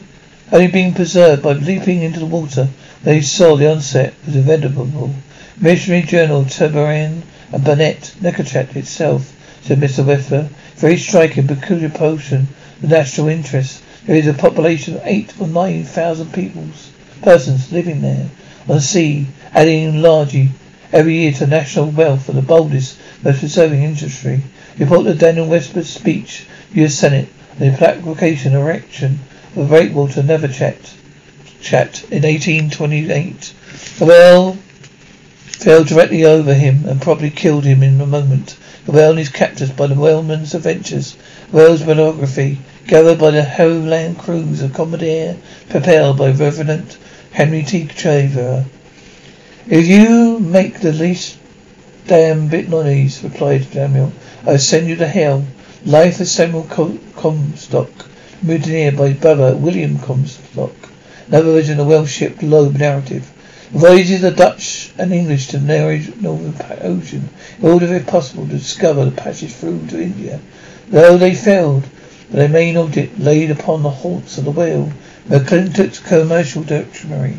only 0.53 0.67
being 0.67 0.93
preserved 0.93 1.43
by 1.43 1.51
leaping 1.51 2.01
into 2.01 2.21
the 2.21 2.25
water. 2.25 2.69
They 3.03 3.19
saw 3.19 3.57
the 3.57 3.69
onset 3.69 4.13
was 4.25 4.37
inevitable. 4.37 5.13
Missionary 5.59 6.03
Journal, 6.03 6.45
Tabaran 6.45 7.23
and 7.51 7.63
Burnett, 7.65 8.13
Necrochat 8.21 8.77
itself, 8.77 9.33
said 9.61 9.81
Mr. 9.81 10.05
Webster, 10.05 10.47
very 10.77 10.95
striking, 10.95 11.47
peculiar 11.47 11.89
portion 11.89 12.47
of 12.81 12.89
national 12.89 13.27
interest. 13.27 13.81
There 14.07 14.15
is 14.15 14.25
a 14.25 14.33
population 14.33 14.95
of 14.95 15.01
eight 15.03 15.33
or 15.37 15.49
nine 15.49 15.83
thousand 15.83 16.31
peoples, 16.31 16.91
persons 17.21 17.73
living 17.73 17.99
there 17.99 18.29
on 18.69 18.77
the 18.77 18.81
sea, 18.81 19.27
adding 19.53 20.01
largely 20.01 20.51
every 20.93 21.15
year 21.15 21.33
to 21.33 21.45
national 21.45 21.91
wealth 21.91 22.29
of 22.29 22.35
the 22.35 22.41
boldest, 22.41 22.97
most 23.21 23.39
preserving 23.39 23.83
industry. 23.83 24.43
Report 24.79 25.07
of 25.07 25.19
Daniel 25.19 25.45
Webster's 25.45 25.89
speech, 25.89 26.45
U.S. 26.73 26.95
Senate, 26.95 27.27
on 27.59 27.59
the 27.59 27.85
application 27.85 28.53
and 28.53 28.63
erection 28.63 29.19
of 29.57 29.67
breakwater 29.67 30.23
never 30.23 30.47
chat, 30.47 30.77
chat 31.59 32.01
in 32.03 32.23
1828. 32.23 33.53
The 33.97 34.05
whale 34.05 34.57
fell 35.47 35.83
directly 35.83 36.23
over 36.23 36.53
him 36.53 36.85
and 36.85 37.01
probably 37.01 37.29
killed 37.29 37.65
him 37.65 37.83
in 37.83 37.99
a 37.99 38.05
moment. 38.05 38.55
The 38.85 38.93
whale 38.93 39.09
and 39.09 39.19
his 39.19 39.27
captors 39.27 39.71
by 39.71 39.87
the 39.87 39.95
whaleman's 39.95 40.55
adventures, 40.55 41.17
whale's 41.51 41.83
biography, 41.83 42.59
gathered 42.87 43.19
by 43.19 43.31
the 43.31 43.43
Homeland 43.43 44.17
crews 44.17 44.61
of 44.61 44.73
Commander, 44.73 45.35
propelled 45.67 46.17
by 46.17 46.31
Reverend 46.31 46.95
Henry 47.33 47.61
T. 47.61 47.83
Traver. 47.83 48.63
If 49.67 49.87
you 49.87 50.39
make 50.39 50.79
the 50.79 50.93
least 50.93 51.37
damn 52.07 52.47
bit 52.47 52.69
noise, 52.69 53.21
replied 53.21 53.65
Samuel, 53.65 54.13
I'll 54.45 54.57
send 54.57 54.87
you 54.87 54.95
to 54.95 55.07
hell. 55.07 55.45
Life 55.85 56.21
of 56.21 56.29
Samuel 56.29 56.63
Comstock, 56.63 57.89
mutineer 58.41 58.93
by 58.93 59.11
brother 59.11 59.53
William 59.57 59.99
Comstock. 59.99 60.71
Another 61.27 61.51
version 61.51 61.73
of 61.73 61.87
the 61.87 61.89
Welsh 61.89 62.13
ship 62.13 62.39
Globe 62.39 62.77
narrative. 62.77 63.29
Voyages 63.71 64.21
the 64.21 64.31
Dutch 64.31 64.93
and 64.97 65.11
English 65.11 65.47
to 65.47 65.57
the 65.57 66.15
Northern 66.21 66.55
Ocean 66.83 67.29
in 67.59 67.65
order, 67.65 67.93
if 67.93 68.07
possible, 68.07 68.47
to 68.47 68.53
discover 68.53 69.03
the 69.03 69.11
passage 69.11 69.51
through 69.51 69.87
to 69.87 70.01
India. 70.01 70.39
Though 70.87 71.17
they 71.17 71.35
failed, 71.35 71.83
the 72.29 72.49
main 72.49 72.75
object 72.75 73.17
laid 73.17 73.49
upon 73.49 73.83
the 73.83 73.89
haunts 73.89 74.37
of 74.37 74.43
the 74.43 74.51
whale, 74.51 74.91
McClintock's 75.29 75.99
commercial 75.99 76.61
dictionary. 76.61 77.37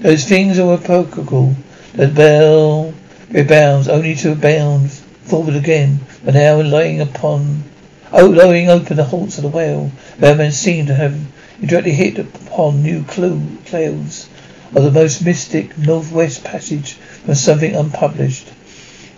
Those 0.00 0.24
things 0.24 0.58
are 0.58 0.74
apocryphal. 0.74 1.54
The 1.94 2.08
bell 2.08 2.92
rebounds 3.30 3.88
only 3.88 4.14
to 4.16 4.34
bound 4.34 4.90
forward 4.90 5.56
again, 5.56 6.00
but 6.24 6.34
now 6.34 6.60
laying 6.60 7.00
upon 7.00 7.64
oh 8.12 8.26
laying 8.26 8.68
open 8.68 8.96
the 8.98 9.04
haunts 9.04 9.38
of 9.38 9.44
the 9.44 9.48
whale. 9.48 9.90
Bellman 10.20 10.52
seemed 10.52 10.88
to 10.88 10.94
have 10.94 11.18
directly 11.64 11.92
hit 11.92 12.18
upon 12.18 12.82
new 12.82 13.04
clue 13.04 13.42
clouds 13.64 14.28
of 14.74 14.84
the 14.84 14.90
most 14.90 15.24
mystic 15.24 15.76
northwest 15.78 16.44
passage 16.44 16.92
from 16.92 17.34
something 17.34 17.74
unpublished. 17.74 18.46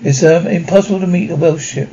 It's 0.03 0.23
um, 0.23 0.47
impossible 0.47 1.01
to 1.01 1.07
meet 1.07 1.31
a 1.31 1.37
Welsh 1.37 1.67
ship 1.67 1.91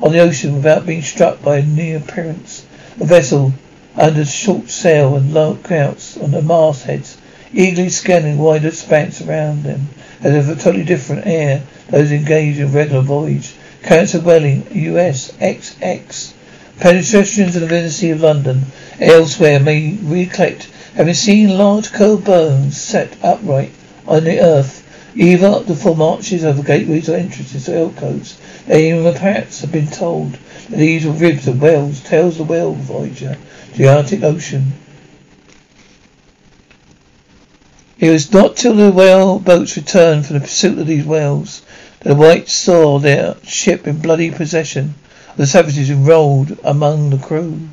on 0.00 0.12
the 0.12 0.20
ocean 0.20 0.54
without 0.54 0.86
being 0.86 1.02
struck 1.02 1.42
by 1.42 1.58
a 1.58 1.62
near 1.62 1.98
appearance. 1.98 2.64
A 3.00 3.04
vessel 3.04 3.52
under 3.96 4.24
short 4.24 4.70
sail 4.70 5.16
and 5.16 5.34
lookouts 5.34 6.16
on 6.16 6.30
the 6.30 6.42
mastheads 6.42 7.16
eagerly 7.52 7.88
scanning 7.88 8.36
wide 8.36 8.64
expanse 8.64 9.22
around 9.22 9.62
them, 9.62 9.88
as 10.22 10.34
if 10.34 10.48
a 10.48 10.62
totally 10.62 10.84
different 10.84 11.26
air, 11.26 11.62
those 11.88 12.12
engaged 12.12 12.58
in 12.58 12.72
regular 12.72 13.00
voyage. 13.00 13.54
Cancer 13.82 14.20
Welling, 14.20 14.66
US, 14.70 15.32
XX. 15.40 16.32
Pedestrians 16.78 17.56
of 17.56 17.62
the 17.62 17.74
University 17.76 18.10
of 18.10 18.20
London, 18.20 18.66
elsewhere 19.00 19.58
may 19.58 19.96
recollect 20.02 20.68
having 20.94 21.14
seen 21.14 21.56
large 21.56 21.92
curved 21.92 22.24
bones 22.24 22.76
set 22.76 23.16
upright 23.22 23.70
on 24.06 24.24
the 24.24 24.40
earth, 24.40 24.82
either 25.14 25.46
up 25.46 25.66
the 25.66 25.74
four 25.74 25.96
marches 25.96 26.44
over 26.44 26.62
gateways 26.62 27.08
or 27.08 27.16
entrances 27.16 27.64
to 27.64 27.76
alcoves. 27.76 28.38
They 28.66 28.90
even 28.90 29.12
perhaps 29.12 29.60
have 29.60 29.72
been 29.72 29.86
told 29.86 30.32
that 30.32 30.76
these 30.76 31.06
were 31.06 31.12
ribs 31.12 31.48
of 31.48 31.60
whales, 31.60 32.00
tails 32.00 32.38
of 32.38 32.48
whale 32.48 32.74
voyager, 32.74 33.36
the 33.76 33.88
Arctic 33.88 34.22
Ocean. 34.22 34.74
It 37.98 38.10
was 38.10 38.32
not 38.32 38.56
till 38.56 38.74
the 38.74 38.92
whale 38.92 39.38
boats 39.40 39.76
returned 39.76 40.26
from 40.26 40.34
the 40.34 40.42
pursuit 40.42 40.78
of 40.78 40.86
these 40.86 41.04
whales 41.04 41.62
that 42.00 42.10
the 42.10 42.14
whites 42.14 42.52
saw 42.52 42.98
their 42.98 43.36
ship 43.42 43.88
in 43.88 43.98
bloody 43.98 44.30
possession 44.30 44.94
of 45.30 45.36
the 45.36 45.46
savages 45.46 45.90
enrolled 45.90 46.56
among 46.62 47.10
the 47.10 47.18
crew. 47.18 47.68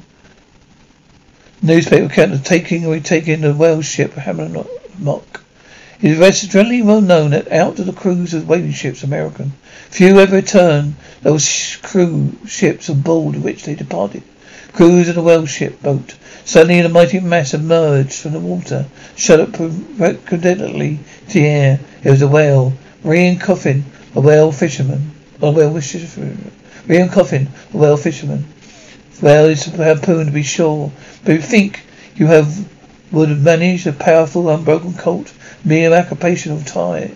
Newspaper 1.62 2.06
account 2.06 2.34
of 2.34 2.44
taking 2.44 2.86
or 2.86 2.94
retaking 2.94 3.42
the 3.42 3.54
whale 3.54 3.82
ship 3.82 4.14
Hammock. 4.14 5.45
It 6.02 6.20
is 6.20 6.42
generally 6.48 6.82
well 6.82 7.02
known 7.02 7.32
that 7.32 7.52
out 7.52 7.80
of 7.80 7.86
the 7.86 7.94
crews 7.94 8.34
of 8.34 8.48
whaling 8.48 8.74
ships 8.74 9.04
American, 9.04 9.54
few 9.90 10.20
ever 10.20 10.36
return 10.36 10.96
those 11.22 11.78
crew 11.82 12.36
ships 12.46 12.90
on 12.90 13.02
board 13.02 13.38
which 13.38 13.64
they 13.64 13.76
departed. 13.76 14.24
Crews 14.74 15.10
of 15.10 15.16
the 15.16 15.22
whale 15.22 15.46
ship 15.46 15.82
boat 15.82 16.16
Suddenly 16.48 16.78
in 16.78 16.86
a 16.86 16.90
mighty 16.90 17.20
mass 17.20 17.56
emerged 17.56 18.14
from 18.14 18.34
the 18.34 18.40
water, 18.40 18.86
shot 19.16 19.40
up 19.40 19.54
perpendicularly 19.54 21.00
to 21.30 21.34
the 21.34 21.48
air. 21.48 21.80
It 22.04 22.12
was 22.12 22.22
a 22.22 22.28
whale. 22.28 22.74
Rian 23.04 23.42
Coffin, 23.42 23.84
a 24.14 24.22
whale 24.22 24.52
fisherman. 24.52 25.10
A 25.42 25.50
whale 25.50 25.82
fisherman. 25.82 26.52
Rian 26.88 27.12
Coffin, 27.12 27.50
a 27.74 27.78
whale 27.78 27.98
fisherman. 27.98 28.46
Whale 29.24 29.46
is 29.46 29.66
harpoon 29.66 30.28
to 30.28 30.32
be 30.32 30.44
sure. 30.44 30.92
But 31.24 31.32
you 31.32 31.42
think 31.42 31.82
you 32.16 32.28
have 32.28 32.70
would 33.16 33.30
have 33.30 33.42
managed 33.42 33.88
a 33.88 33.92
powerful 33.92 34.50
unbroken 34.50 34.94
colt, 34.94 35.34
mere 35.64 35.92
occupation 35.92 36.52
of 36.52 36.66
tie 36.66 37.10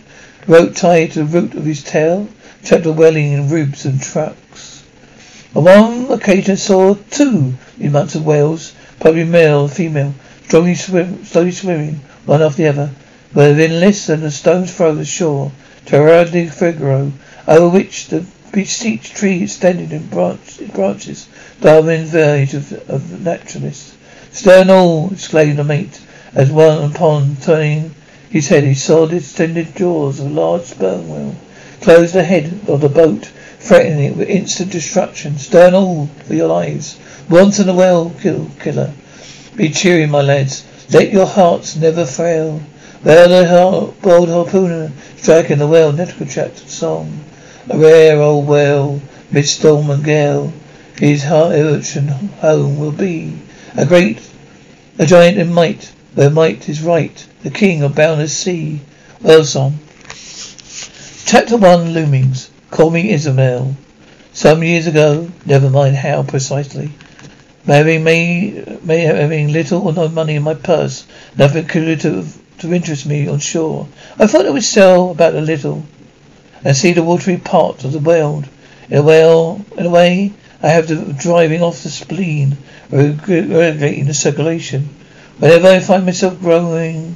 rope 0.47 0.75
tied 0.75 1.11
to 1.11 1.19
the 1.19 1.25
root 1.25 1.53
of 1.53 1.65
his 1.65 1.83
tail, 1.83 2.27
trapped 2.63 2.87
a 2.87 2.91
welling 2.91 3.33
in 3.33 3.49
ribs 3.49 3.85
and 3.85 4.01
trucks. 4.01 4.81
On 5.53 5.63
one 5.63 6.11
occasion 6.11 6.57
saw 6.57 6.95
two 7.11 7.53
amounts 7.79 8.15
of 8.15 8.25
whales 8.25 8.73
Probably 8.99 9.23
male 9.23 9.63
and 9.63 9.71
female, 9.71 10.13
strongly 10.45 10.75
swim, 10.75 11.23
slowly 11.23 11.51
swimming, 11.51 12.01
one 12.25 12.41
after 12.41 12.63
the 12.63 12.67
other. 12.67 12.89
Within 13.33 13.79
less 13.79 14.07
than 14.07 14.23
a 14.23 14.31
stone's 14.31 14.73
throw 14.73 14.89
of 14.89 14.97
the 14.97 15.05
shore, 15.05 15.53
Terra 15.85 16.25
de 16.25 16.47
Figaro, 16.47 17.13
over 17.47 17.69
which 17.69 18.07
the 18.07 18.25
beech 18.51 18.77
tree 19.13 19.43
extended 19.43 19.93
in 19.93 20.07
branch, 20.07 20.59
branches, 20.73 21.29
Darwin's 21.61 22.09
verge 22.09 22.53
of, 22.53 22.73
of 22.89 23.21
naturalists. 23.21 23.93
Stern 24.31 24.69
all, 24.69 25.11
exclaimed 25.11 25.59
the 25.59 25.63
mate, 25.63 25.99
as 26.33 26.51
one 26.51 26.91
upon 26.91 27.37
turning 27.41 27.95
his 28.29 28.47
head 28.49 28.63
he 28.63 28.75
saw 28.75 29.05
the 29.05 29.17
extended 29.17 29.75
jaws 29.75 30.19
of 30.19 30.27
a 30.27 30.29
large 30.29 30.63
sperm 30.63 31.09
whale 31.09 31.35
close 31.81 32.11
the 32.11 32.23
head 32.23 32.59
of 32.67 32.81
the 32.81 32.89
boat, 32.89 33.31
threatening 33.59 34.03
it 34.03 34.17
with 34.17 34.29
instant 34.29 34.71
destruction. 34.71 35.37
Stern 35.37 35.73
all 35.73 36.07
for 36.25 36.33
your 36.33 36.49
lives. 36.49 36.99
Once 37.29 37.59
in 37.59 37.69
a 37.69 37.73
whale 37.73 38.11
kill, 38.21 38.49
killer. 38.59 38.93
Be 39.55 39.69
cheery, 39.69 40.05
my 40.05 40.21
lads. 40.21 40.65
Let 40.91 41.11
your 41.11 41.25
hearts 41.25 41.75
never 41.75 42.05
fail. 42.05 42.61
Well, 43.03 43.29
the 43.29 43.93
bold 44.01 44.29
harpooner 44.29 44.91
striking 45.15 45.59
the 45.59 45.67
whale, 45.67 45.93
Netcochat 45.93 46.57
song. 46.67 47.23
A 47.69 47.77
rare 47.77 48.19
old 48.21 48.47
whale, 48.47 49.01
mid 49.31 49.47
storm 49.47 49.89
and 49.89 50.03
gale. 50.03 50.51
His 50.97 51.23
heart 51.23 51.53
ocean 51.53 52.09
home 52.09 52.77
will 52.77 52.91
be 52.91 53.37
a 53.75 53.85
great, 53.85 54.19
a 54.97 55.05
giant 55.05 55.37
in 55.37 55.53
might, 55.53 55.91
where 56.15 56.29
might 56.29 56.67
is 56.69 56.81
right, 56.81 57.27
the 57.43 57.51
king 57.51 57.83
of 57.83 57.95
boundless 57.95 58.37
sea. 58.37 58.81
Song. 59.43 59.79
Chapter 61.25 61.57
one, 61.57 61.93
Loomings. 61.93 62.49
Call 62.71 62.89
me 62.89 63.11
Ishmael. 63.11 63.75
Some 64.33 64.63
years 64.63 64.87
ago, 64.87 65.29
never 65.45 65.69
mind 65.69 65.95
how 65.97 66.23
precisely, 66.23 66.91
Having 67.69 68.03
may, 68.03 68.79
may 68.83 69.01
having 69.01 69.51
little 69.51 69.85
or 69.87 69.93
no 69.93 70.07
money 70.07 70.35
in 70.35 70.43
my 70.43 70.55
purse, 70.55 71.05
nothing 71.37 71.65
could 71.65 71.99
to, 71.99 72.25
to 72.59 72.73
interest 72.73 73.05
me 73.05 73.27
on 73.27 73.37
shore. 73.37 73.87
I 74.17 74.25
thought 74.25 74.47
I 74.47 74.49
would 74.49 74.63
sell 74.63 75.11
about 75.11 75.35
a 75.35 75.41
little 75.41 75.83
and 76.63 76.75
see 76.75 76.93
the 76.93 77.03
watery 77.03 77.37
part 77.37 77.83
of 77.83 77.91
the 77.91 77.99
world. 77.99 78.47
In 78.89 78.97
a, 78.97 79.03
well, 79.03 79.63
in 79.77 79.85
a 79.85 79.89
way, 79.89 80.33
I 80.63 80.69
have 80.69 80.87
the 80.87 81.13
driving 81.13 81.61
off 81.61 81.83
the 81.83 81.89
spleen, 81.89 82.57
regulating 82.91 84.05
the 84.05 84.13
circulation. 84.13 84.89
Whenever 85.37 85.67
I 85.67 85.79
find 85.79 86.05
myself 86.05 86.39
growing 86.39 87.15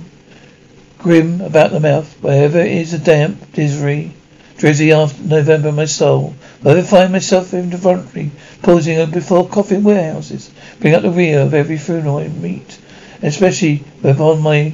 grim 1.00 1.42
about 1.42 1.72
the 1.72 1.80
mouth, 1.80 2.16
wherever 2.22 2.60
it 2.60 2.72
is 2.72 2.94
a 2.94 2.98
damp, 2.98 3.54
dismal, 3.54 4.12
Drizzy 4.58 4.92
after 4.92 5.24
November 5.24 5.72
my 5.72 5.86
soul. 5.86 6.36
But 6.62 6.78
I 6.78 6.84
find 6.84 7.12
myself 7.12 7.54
involuntarily 7.54 8.32
pausing 8.62 9.10
before 9.10 9.48
coffin 9.48 9.84
warehouses, 9.84 10.52
bring 10.80 10.94
up 10.94 11.02
the 11.02 11.10
rear 11.10 11.42
of 11.42 11.54
every 11.54 11.78
funeral 11.78 12.20
I 12.20 12.28
meet, 12.28 12.78
especially 13.22 13.84
whereupon 14.02 14.42
my 14.42 14.74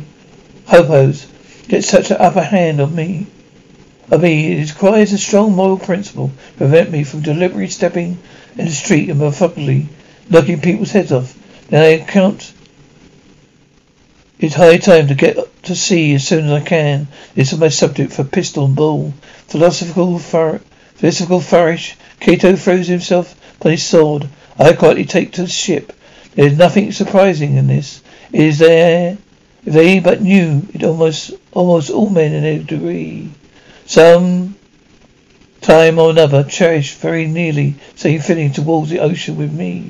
hobos 0.68 1.26
get 1.68 1.86
such 1.86 2.12
an 2.12 2.18
upper 2.20 2.44
hand 2.44 2.82
on 2.82 2.94
me. 2.94 3.26
of 4.12 4.22
me. 4.22 4.52
It 4.52 4.70
requires 4.70 5.14
a 5.14 5.18
strong 5.18 5.56
moral 5.56 5.78
principle 5.78 6.28
to 6.28 6.58
prevent 6.58 6.92
me 6.92 7.04
from 7.04 7.22
deliberately 7.22 7.70
stepping 7.70 8.18
in 8.58 8.66
the 8.66 8.72
street 8.72 9.10
and 9.10 9.20
methodically 9.20 9.88
knocking 10.30 10.62
people's 10.62 10.92
heads 10.92 11.12
off. 11.12 11.36
Then 11.70 11.84
I 11.84 12.06
count 12.06 12.54
it's 14.40 14.56
high 14.56 14.78
time 14.78 15.10
to 15.10 15.16
get 15.16 15.36
to 15.64 15.76
sea 15.76 16.14
as 16.16 16.26
soon 16.26 16.46
as 16.46 16.52
I 16.52 16.62
can. 16.62 17.10
This 17.36 17.52
is 17.52 17.60
my 17.60 17.68
subject 17.68 18.14
for 18.14 18.24
pistol 18.24 18.64
and 18.64 18.76
ball. 18.76 19.14
Philosophical, 19.48 20.18
far- 20.18 20.62
philosophical 20.96 21.42
flourish. 21.42 21.98
Cato 22.22 22.56
throws 22.56 22.88
himself 22.88 23.36
upon 23.60 23.74
his 23.74 23.84
sword. 23.84 24.30
I 24.58 24.72
quietly 24.72 25.04
take 25.04 25.34
to 25.34 25.42
the 25.42 25.50
ship. 25.50 25.92
There 26.36 26.48
is 26.48 26.58
nothing 26.58 26.94
surprising 26.94 27.58
in 27.58 27.68
this. 27.68 28.02
It 28.32 28.40
is 28.40 28.60
there. 28.60 29.18
If 29.66 29.74
they 29.74 30.00
but 30.00 30.22
knew 30.22 30.66
it, 30.74 30.86
almost 30.86 31.34
almost 31.52 31.90
all 31.90 32.10
men 32.10 32.32
in 32.32 32.46
a 32.46 32.60
degree. 32.60 33.32
Some 33.88 34.56
time 35.60 36.00
or 36.00 36.12
another 36.12 36.46
cherish 36.46 36.94
very 36.94 37.28
nearly 37.28 37.76
same 37.96 38.22
feeling 38.22 38.54
towards 38.54 38.90
the 38.90 39.00
ocean 39.00 39.36
with 39.36 39.52
me. 39.52 39.86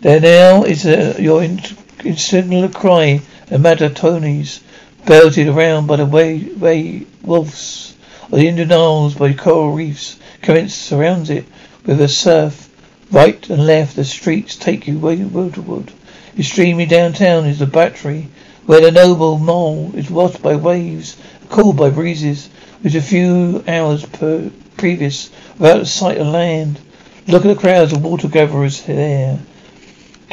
There 0.00 0.20
now 0.20 0.62
is 0.62 0.86
a, 0.86 1.20
your 1.20 1.42
insinual 1.42 2.68
cry 2.68 3.20
and 3.50 3.62
Manhattoes 3.64 4.60
belted 5.04 5.48
around 5.48 5.88
by 5.88 5.96
the 5.96 6.06
way, 6.06 6.38
way 6.38 7.04
wolves 7.24 7.96
of 8.30 8.38
the 8.38 8.46
Indian 8.46 8.70
Isles 8.70 9.16
by 9.16 9.32
coral 9.32 9.72
reefs. 9.72 10.16
Current 10.40 10.70
surrounds 10.70 11.30
it 11.30 11.46
with 11.84 12.00
a 12.00 12.06
surf. 12.06 12.68
Right 13.10 13.44
and 13.50 13.66
left, 13.66 13.96
the 13.96 14.04
streets 14.04 14.54
take 14.54 14.86
you 14.86 15.00
wildwood. 15.00 15.90
Extremely 16.38 16.86
downtown 16.86 17.46
is 17.46 17.58
the 17.58 17.66
battery, 17.66 18.28
where 18.66 18.80
the 18.80 18.92
noble 18.92 19.36
mole 19.36 19.90
is 19.96 20.08
washed 20.12 20.40
by 20.40 20.54
waves, 20.54 21.16
cooled 21.48 21.76
by 21.76 21.90
breezes, 21.90 22.48
which 22.82 22.94
a 22.94 23.02
few 23.02 23.64
hours 23.66 24.06
per 24.06 24.48
previous 24.76 25.30
without 25.58 25.80
a 25.80 25.86
sight 25.86 26.18
of 26.18 26.28
land. 26.28 26.78
Look 27.26 27.44
at 27.44 27.48
the 27.48 27.60
crowds 27.60 27.92
of 27.92 28.04
water 28.04 28.28
gatherers 28.28 28.82
there. 28.82 29.40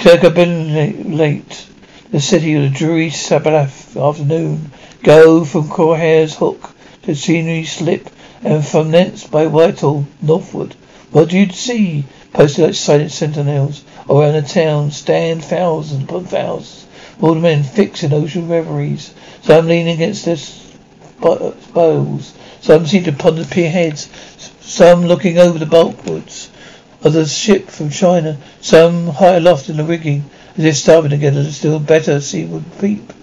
Late, 0.03 1.67
the 2.11 2.19
city 2.19 2.53
of 2.53 2.63
the 2.63 2.69
dreary 2.69 3.09
Sabbath 3.09 3.95
afternoon. 3.95 4.71
Go 5.01 5.45
from 5.45 5.69
Corlears 5.69 6.35
Hook 6.35 6.75
to 7.03 7.13
Coenties 7.13 7.69
Slip, 7.69 8.09
and 8.43 8.63
from 8.67 8.91
thence 8.91 9.25
by 9.25 9.47
Whitehall 9.47 10.05
northward. 10.21 10.75
What 11.11 11.29
do 11.29 11.39
you 11.39 11.49
see? 11.49 12.03
Posted 12.33 12.65
like 12.65 12.73
silent 12.75 13.13
sentinels 13.13 13.85
around 14.09 14.33
the 14.33 14.41
town 14.41 14.91
stand 14.91 15.45
thousands 15.45 16.03
upon 16.03 16.25
thousands. 16.25 16.87
All 17.21 17.33
the 17.33 17.39
men 17.39 17.63
fixed 17.63 18.03
in 18.03 18.11
ocean 18.11 18.49
reveries. 18.49 19.13
Some 19.43 19.67
leaning 19.67 19.95
against 19.95 20.25
their 20.25 20.35
bows. 21.21 21.63
Uh, 21.73 22.59
some 22.59 22.85
seem 22.85 23.05
to 23.05 23.13
ponder 23.13 23.45
pier 23.45 23.71
heads. 23.71 24.09
Some 24.59 25.05
looking 25.05 25.37
over 25.37 25.57
the 25.57 25.65
bulwarks 25.65 26.49
of 27.05 27.13
the 27.13 27.25
ship 27.27 27.69
from 27.69 27.91
China. 27.91 28.35
Some 28.59 29.07
high 29.07 29.35
aloft 29.35 29.69
in 29.69 29.77
the 29.77 29.83
rigging, 29.83 30.25
as 30.57 30.65
if 30.65 30.75
starving 30.75 31.11
to 31.11 31.17
get 31.17 31.35
a 31.35 31.51
still 31.51 31.79
better 31.79 32.19
seaward 32.19 32.63
peep. 32.81 33.13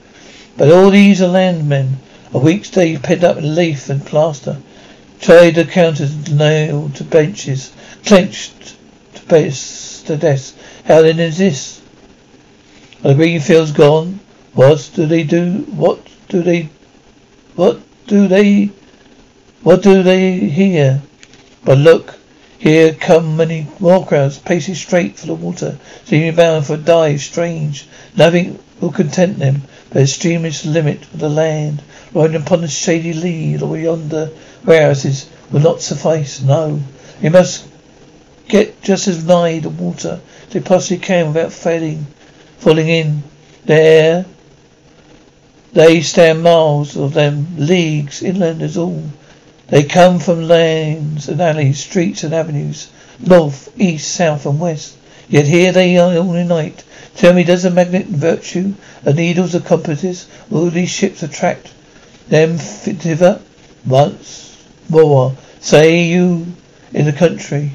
But 0.56 0.70
all 0.70 0.90
these 0.90 1.20
are 1.20 1.26
landmen. 1.28 1.98
A 2.32 2.38
week's 2.38 2.70
day 2.70 2.96
pent 2.96 3.24
up 3.24 3.38
in 3.38 3.56
leaf 3.56 3.90
and 3.90 4.06
plaster. 4.06 4.58
Tried 5.20 5.56
to 5.56 5.64
counter 5.64 6.08
nailed 6.30 6.94
to 6.96 7.04
benches, 7.04 7.72
clenched 8.06 8.76
to 9.14 9.22
base 9.26 10.02
to 10.04 10.16
death. 10.16 10.56
How 10.86 11.02
then 11.02 11.18
is 11.18 11.38
this? 11.38 11.82
Are 13.02 13.08
the 13.08 13.14
green 13.14 13.40
fields 13.40 13.72
gone? 13.72 14.20
What 14.54 14.90
do 14.94 15.06
they 15.06 15.24
do? 15.24 15.66
What 15.74 16.06
do 16.28 16.42
they? 16.42 16.68
What 17.56 17.80
do 18.06 18.28
they? 18.28 18.70
What 19.62 19.82
do 19.82 20.04
they 20.04 20.38
hear? 20.38 21.02
But 21.64 21.78
look, 21.78 22.18
here 22.62 22.94
come 22.94 23.36
many 23.36 23.66
more 23.80 24.06
crowds, 24.06 24.38
pacing 24.38 24.76
straight 24.76 25.18
for 25.18 25.26
the 25.26 25.34
water, 25.34 25.76
seeming 26.04 26.32
bound 26.36 26.64
for 26.64 26.74
a 26.74 26.76
dive 26.76 27.20
strange. 27.20 27.84
Nothing 28.16 28.56
will 28.80 28.92
content 28.92 29.40
them 29.40 29.62
but 29.88 29.98
the 29.98 30.06
streamless 30.06 30.64
limit 30.64 31.02
of 31.12 31.18
the 31.18 31.28
land, 31.28 31.82
riding 32.14 32.40
upon 32.40 32.60
the 32.60 32.68
shady 32.68 33.14
lee 33.14 33.60
or 33.60 33.76
yonder 33.76 34.30
warehouses 34.64 35.28
will 35.50 35.58
not 35.58 35.82
suffice. 35.82 36.40
No, 36.40 36.80
they 37.20 37.30
must 37.30 37.66
get 38.46 38.80
just 38.80 39.08
as 39.08 39.24
nigh 39.24 39.58
the 39.58 39.68
water 39.68 40.20
as 40.46 40.52
they 40.52 40.60
possibly 40.60 40.98
can 40.98 41.26
without 41.26 41.52
failing, 41.52 42.06
falling 42.58 42.88
in. 42.88 43.24
There, 43.64 44.24
they 45.72 46.00
stand 46.00 46.44
miles 46.44 46.96
of 46.96 47.12
them, 47.12 47.56
leagues 47.58 48.22
inland 48.22 48.62
is 48.62 48.78
all. 48.78 49.02
They 49.68 49.84
come 49.84 50.18
from 50.18 50.48
lanes 50.48 51.28
and 51.28 51.40
alleys, 51.40 51.78
streets 51.78 52.24
and 52.24 52.34
avenues, 52.34 52.88
north, 53.18 53.70
east, 53.76 54.12
south 54.12 54.44
and 54.46 54.58
west. 54.58 54.94
Yet 55.28 55.46
here 55.46 55.72
they 55.72 55.96
are 55.98 56.16
all 56.16 56.32
night. 56.32 56.84
Tell 57.16 57.32
me, 57.32 57.44
does 57.44 57.62
the 57.62 57.70
magnet 57.70 58.06
virtue, 58.06 58.74
the 59.02 59.14
needles, 59.14 59.52
the 59.52 59.60
compasses, 59.60 60.26
all 60.50 60.70
these 60.70 60.90
ships 60.90 61.22
attract 61.22 61.70
them 62.28 62.58
thither? 62.58 63.40
Once 63.86 64.56
more, 64.88 65.36
say 65.60 66.04
you 66.04 66.46
in 66.92 67.04
the 67.04 67.12
country, 67.12 67.72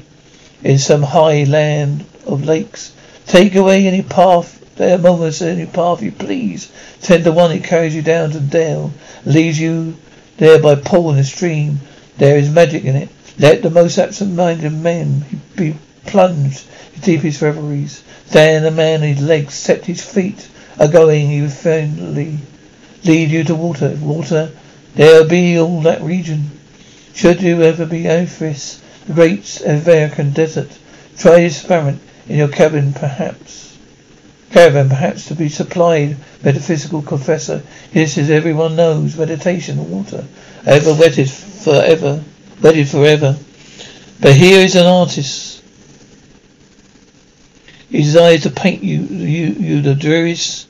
in 0.62 0.78
some 0.78 1.02
high 1.02 1.44
land 1.44 2.04
of 2.26 2.44
lakes, 2.44 2.92
take 3.26 3.54
away 3.54 3.86
any 3.86 4.02
path 4.02 4.58
there 4.78 4.96
moments 4.96 5.42
any 5.42 5.66
path 5.66 6.02
you 6.02 6.12
please. 6.12 6.70
Send 7.00 7.24
the 7.24 7.32
one 7.32 7.50
that 7.50 7.64
carries 7.64 7.96
you 7.96 8.02
down 8.02 8.30
to 8.30 8.38
the 8.38 8.46
dale, 8.46 8.92
leaves 9.24 9.58
you 9.58 9.96
there 10.38 10.60
by 10.60 10.74
pool 10.74 11.12
the 11.12 11.24
stream. 11.24 11.80
There 12.16 12.38
is 12.38 12.50
magic 12.50 12.84
in 12.84 12.96
it. 12.96 13.08
Let 13.38 13.62
the 13.62 13.70
most 13.70 13.98
absent-minded 13.98 14.72
man 14.72 15.24
be 15.54 15.76
plunged 16.06 16.64
in 16.94 17.00
deepest 17.02 17.42
reveries. 17.42 18.02
Then 18.30 18.62
the 18.62 18.70
man 18.70 19.02
his 19.02 19.22
legs, 19.22 19.54
set 19.54 19.84
his 19.84 20.04
feet 20.04 20.48
are 20.78 20.88
going, 20.88 21.28
he 21.28 21.42
will 21.42 21.50
finally 21.50 22.38
lead 23.04 23.30
you 23.30 23.44
to 23.44 23.54
water. 23.54 23.96
Water, 24.00 24.50
there'll 24.94 25.28
be 25.28 25.58
all 25.58 25.82
that 25.82 26.02
region. 26.02 26.50
Should 27.14 27.42
you 27.42 27.62
ever 27.62 27.86
be 27.86 28.06
Aphis, 28.06 28.80
the 29.06 29.12
great 29.12 29.60
American 29.62 30.32
desert, 30.32 30.70
try 31.16 31.40
experiment 31.40 32.00
in 32.28 32.36
your 32.36 32.48
cabin, 32.48 32.92
perhaps. 32.92 33.77
Caravan, 34.50 34.88
perhaps 34.88 35.28
to 35.28 35.34
be 35.34 35.48
supplied 35.48 36.16
metaphysical 36.42 37.02
confessor. 37.02 37.62
This, 37.92 38.16
as 38.16 38.30
everyone 38.30 38.76
knows, 38.76 39.16
meditation 39.16 39.90
water. 39.90 40.26
Ever 40.64 40.94
wetted 40.94 41.30
forever, 41.30 42.24
wedded 42.62 42.88
forever. 42.88 43.36
But 44.20 44.34
here 44.34 44.60
is 44.60 44.74
an 44.74 44.86
artist. 44.86 45.62
He 47.90 47.98
desires 47.98 48.42
to 48.42 48.50
paint 48.50 48.82
you, 48.82 49.00
you, 49.00 49.46
you 49.48 49.82
the 49.82 49.94
dreariest, 49.94 50.66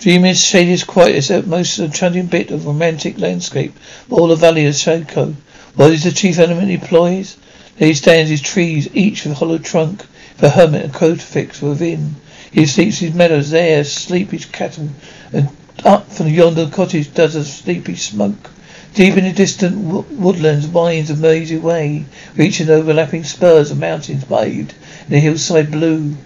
dreamiest, 0.00 0.44
shadiest, 0.44 0.86
quietest, 0.86 1.46
most 1.46 1.78
enchanting 1.78 2.26
bit 2.26 2.50
of 2.50 2.66
romantic 2.66 3.18
landscape 3.18 3.74
all 4.10 4.28
the 4.28 4.36
valley 4.36 4.66
of 4.66 4.74
Saco. 4.74 5.34
What 5.74 5.92
is 5.92 6.04
the 6.04 6.12
chief 6.12 6.38
element 6.38 6.68
he 6.68 6.74
employs? 6.74 7.36
There 7.78 7.88
he 7.88 7.94
stands 7.94 8.30
his 8.30 8.42
trees, 8.42 8.88
each 8.94 9.24
with 9.24 9.38
hollow 9.38 9.58
trunk, 9.58 10.04
the 10.38 10.50
hermit 10.50 10.84
and 10.84 10.94
crucifix 10.94 11.62
within. 11.62 12.16
He 12.52 12.66
sleeps 12.66 12.98
his 12.98 13.14
meadows 13.14 13.50
there, 13.50 13.84
sleep 13.84 14.32
his 14.32 14.44
cattle, 14.44 14.88
and 15.32 15.50
up 15.84 16.10
from 16.10 16.26
yonder 16.26 16.66
cottage 16.66 17.14
does 17.14 17.36
a 17.36 17.44
sleepy 17.44 17.94
smoke. 17.94 18.50
Deep 18.92 19.16
in 19.16 19.22
the 19.22 19.32
distant 19.32 19.86
w- 19.86 20.04
woodlands 20.10 20.66
winds 20.66 21.10
a 21.10 21.14
mazy 21.14 21.56
way, 21.56 22.04
reaching 22.34 22.68
overlapping 22.68 23.22
spurs 23.22 23.70
of 23.70 23.78
mountains 23.78 24.24
bathed 24.24 24.74
in 25.06 25.10
the 25.10 25.20
hillside 25.20 25.70
blue. 25.70 26.16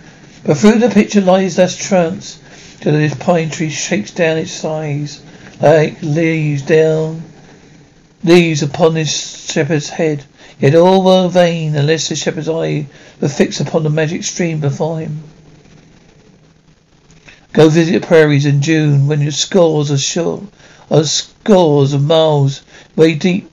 But 0.45 0.57
through 0.57 0.79
the 0.79 0.89
picture 0.89 1.21
lies 1.21 1.57
thus 1.57 1.77
trance, 1.77 2.39
till 2.81 2.95
this 2.95 3.15
pine 3.15 3.51
tree 3.51 3.69
shakes 3.69 4.11
down 4.11 4.39
its 4.39 4.53
sighs, 4.53 5.21
like 5.61 6.01
leaves 6.01 6.63
down, 6.63 7.23
leaves 8.25 8.63
upon 8.63 8.95
this 8.95 9.51
shepherd's 9.53 9.91
head. 9.91 10.25
Yet 10.59 10.75
all 10.75 11.03
were 11.03 11.29
vain, 11.29 11.77
unless 11.77 12.09
the 12.09 12.17
shepherd's 12.17 12.49
eye 12.49 12.87
were 13.21 13.29
fixed 13.29 13.61
upon 13.61 13.83
the 13.83 13.91
magic 13.91 14.25
stream 14.25 14.61
before 14.61 15.01
him. 15.01 15.23
Go 17.55 17.69
visit 17.69 18.03
prairies 18.03 18.47
in 18.47 18.63
June 18.63 19.07
when 19.07 19.21
your 19.21 19.31
scores 19.31 19.89
are 19.93 19.97
sure 19.97 20.43
are 20.91 21.05
scores 21.05 21.93
of 21.93 22.03
miles 22.03 22.63
way 22.97 23.15
deep 23.15 23.49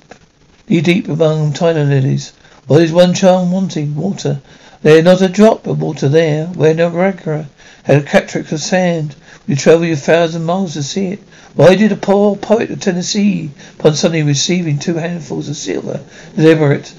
knee 0.67 0.81
deep 0.81 1.07
among 1.07 1.53
tiger 1.53 1.83
lilies. 1.83 2.33
What 2.65 2.81
is 2.81 2.91
one 2.91 3.13
charm 3.13 3.51
wanting? 3.51 3.95
Water. 3.95 4.41
There 4.81 5.03
not 5.03 5.21
a 5.21 5.29
drop 5.29 5.67
of 5.67 5.79
water 5.79 6.09
there, 6.09 6.47
where 6.47 6.73
no 6.73 6.89
Niagara 6.89 7.47
had 7.83 7.97
a 7.97 8.01
cataract 8.01 8.51
of 8.51 8.59
sand. 8.59 9.13
You 9.45 9.55
travel 9.55 9.85
your 9.85 9.97
thousand 9.97 10.45
miles 10.45 10.73
to 10.73 10.81
see 10.81 11.09
it. 11.09 11.19
Why 11.53 11.75
did 11.75 11.91
a 11.91 11.95
poor 11.95 12.35
poet 12.35 12.71
of 12.71 12.79
Tennessee, 12.79 13.51
upon 13.77 13.93
suddenly 13.93 14.23
receiving 14.23 14.79
two 14.79 14.95
handfuls 14.95 15.47
of 15.47 15.57
silver, 15.57 15.99
deliberate 16.35 16.91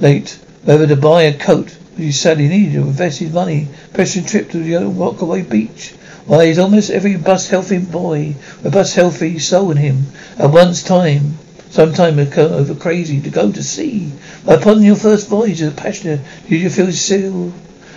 late 0.00 0.36
whether 0.64 0.88
to 0.88 0.96
buy 0.96 1.22
a 1.22 1.32
coat 1.32 1.70
which 1.94 2.06
he 2.06 2.10
sadly 2.10 2.48
needed 2.48 2.74
or 2.74 2.88
invest 2.88 3.20
his 3.20 3.32
money, 3.32 3.68
pressing 3.92 4.24
trip 4.24 4.50
to 4.50 4.58
the 4.58 4.74
old 4.74 4.98
Rockaway 4.98 5.42
beach? 5.42 5.94
Why, 6.30 6.46
he's 6.46 6.60
almost 6.60 6.90
every 6.90 7.16
bust 7.16 7.50
healthy 7.50 7.78
boy, 7.78 8.36
a 8.62 8.70
bust 8.70 8.94
healthy 8.94 9.40
soul 9.40 9.72
in 9.72 9.78
him, 9.78 10.06
at 10.38 10.52
once 10.52 10.80
time, 10.80 11.38
sometime 11.70 12.20
over 12.20 12.74
crazy 12.76 13.20
to 13.22 13.30
go 13.30 13.50
to 13.50 13.62
sea. 13.64 14.12
Upon 14.46 14.84
your 14.84 14.94
first 14.94 15.26
voyage 15.26 15.60
of 15.60 15.74
passion, 15.74 16.20
did 16.48 16.60
you 16.60 16.70
feel 16.70 16.92
still, 16.92 17.52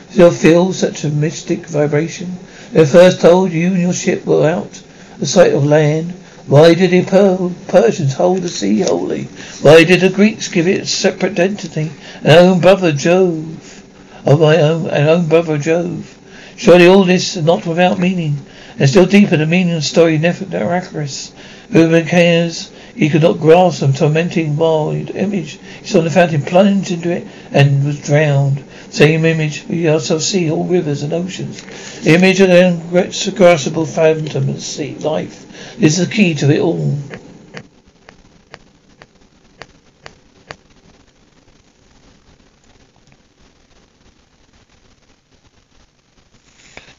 still 0.10 0.32
feel 0.32 0.74
such 0.74 1.04
a 1.04 1.10
mystic 1.10 1.68
vibration? 1.68 2.40
When 2.72 2.88
first 2.88 3.22
told 3.22 3.52
you 3.52 3.68
and 3.68 3.82
your 3.82 3.94
ship 3.94 4.26
were 4.26 4.50
out 4.50 4.82
the 5.20 5.28
sight 5.28 5.54
of 5.54 5.64
land, 5.64 6.14
why 6.48 6.74
did 6.74 6.90
the 6.90 7.54
Persians 7.68 8.14
hold 8.16 8.42
the 8.42 8.50
sea 8.50 8.80
holy? 8.80 9.26
Why 9.62 9.84
did 9.84 10.02
the 10.02 10.10
Greeks 10.10 10.48
give 10.48 10.68
it 10.68 10.82
a 10.82 10.88
separate 10.88 11.34
identity? 11.34 11.92
An 12.24 12.32
own 12.32 12.62
brother 12.62 12.94
Jove, 12.94 13.84
of 14.26 14.40
my 14.40 14.58
own, 14.58 14.88
an 14.88 15.08
own 15.08 15.28
brother 15.28 15.60
Jove. 15.60 16.18
Surely 16.56 16.88
all 16.88 17.04
this 17.04 17.36
is 17.36 17.44
not 17.44 17.66
without 17.66 18.00
meaning, 18.00 18.38
and 18.78 18.90
still 18.90 19.06
deeper 19.06 19.38
the 19.38 19.46
meaning 19.46 19.74
of 19.74 19.82
the 19.82 19.88
story 19.88 20.20
Nefertari. 20.20 21.32
Who 21.72 22.04
cares? 22.04 22.72
He 22.96 23.10
could 23.10 23.24
not 23.24 23.40
grasp 23.40 23.80
the 23.80 23.92
tormenting 23.92 24.56
wild 24.56 25.10
image. 25.16 25.60
He 25.82 25.88
saw 25.88 26.02
the 26.02 26.12
fountain 26.12 26.44
plunge 26.44 26.92
into 26.92 27.10
it 27.10 27.28
and 27.52 27.84
was 27.84 28.00
drowned. 28.00 28.64
Same 28.92 29.26
image 29.26 29.66
we 29.68 29.88
also 29.88 30.20
see 30.20 30.52
all 30.52 30.66
rivers 30.66 31.02
and 31.02 31.14
oceans. 31.14 31.64
The 32.02 32.14
image 32.14 32.40
of 32.40 32.50
the 32.50 32.68
ungraspable 32.68 33.88
phantom 33.88 34.50
of 34.50 34.62
sea 34.62 34.96
life 35.00 35.82
is 35.82 35.98
the 35.98 36.06
key 36.06 36.36
to 36.36 36.52
it 36.52 36.60
all. 36.60 36.96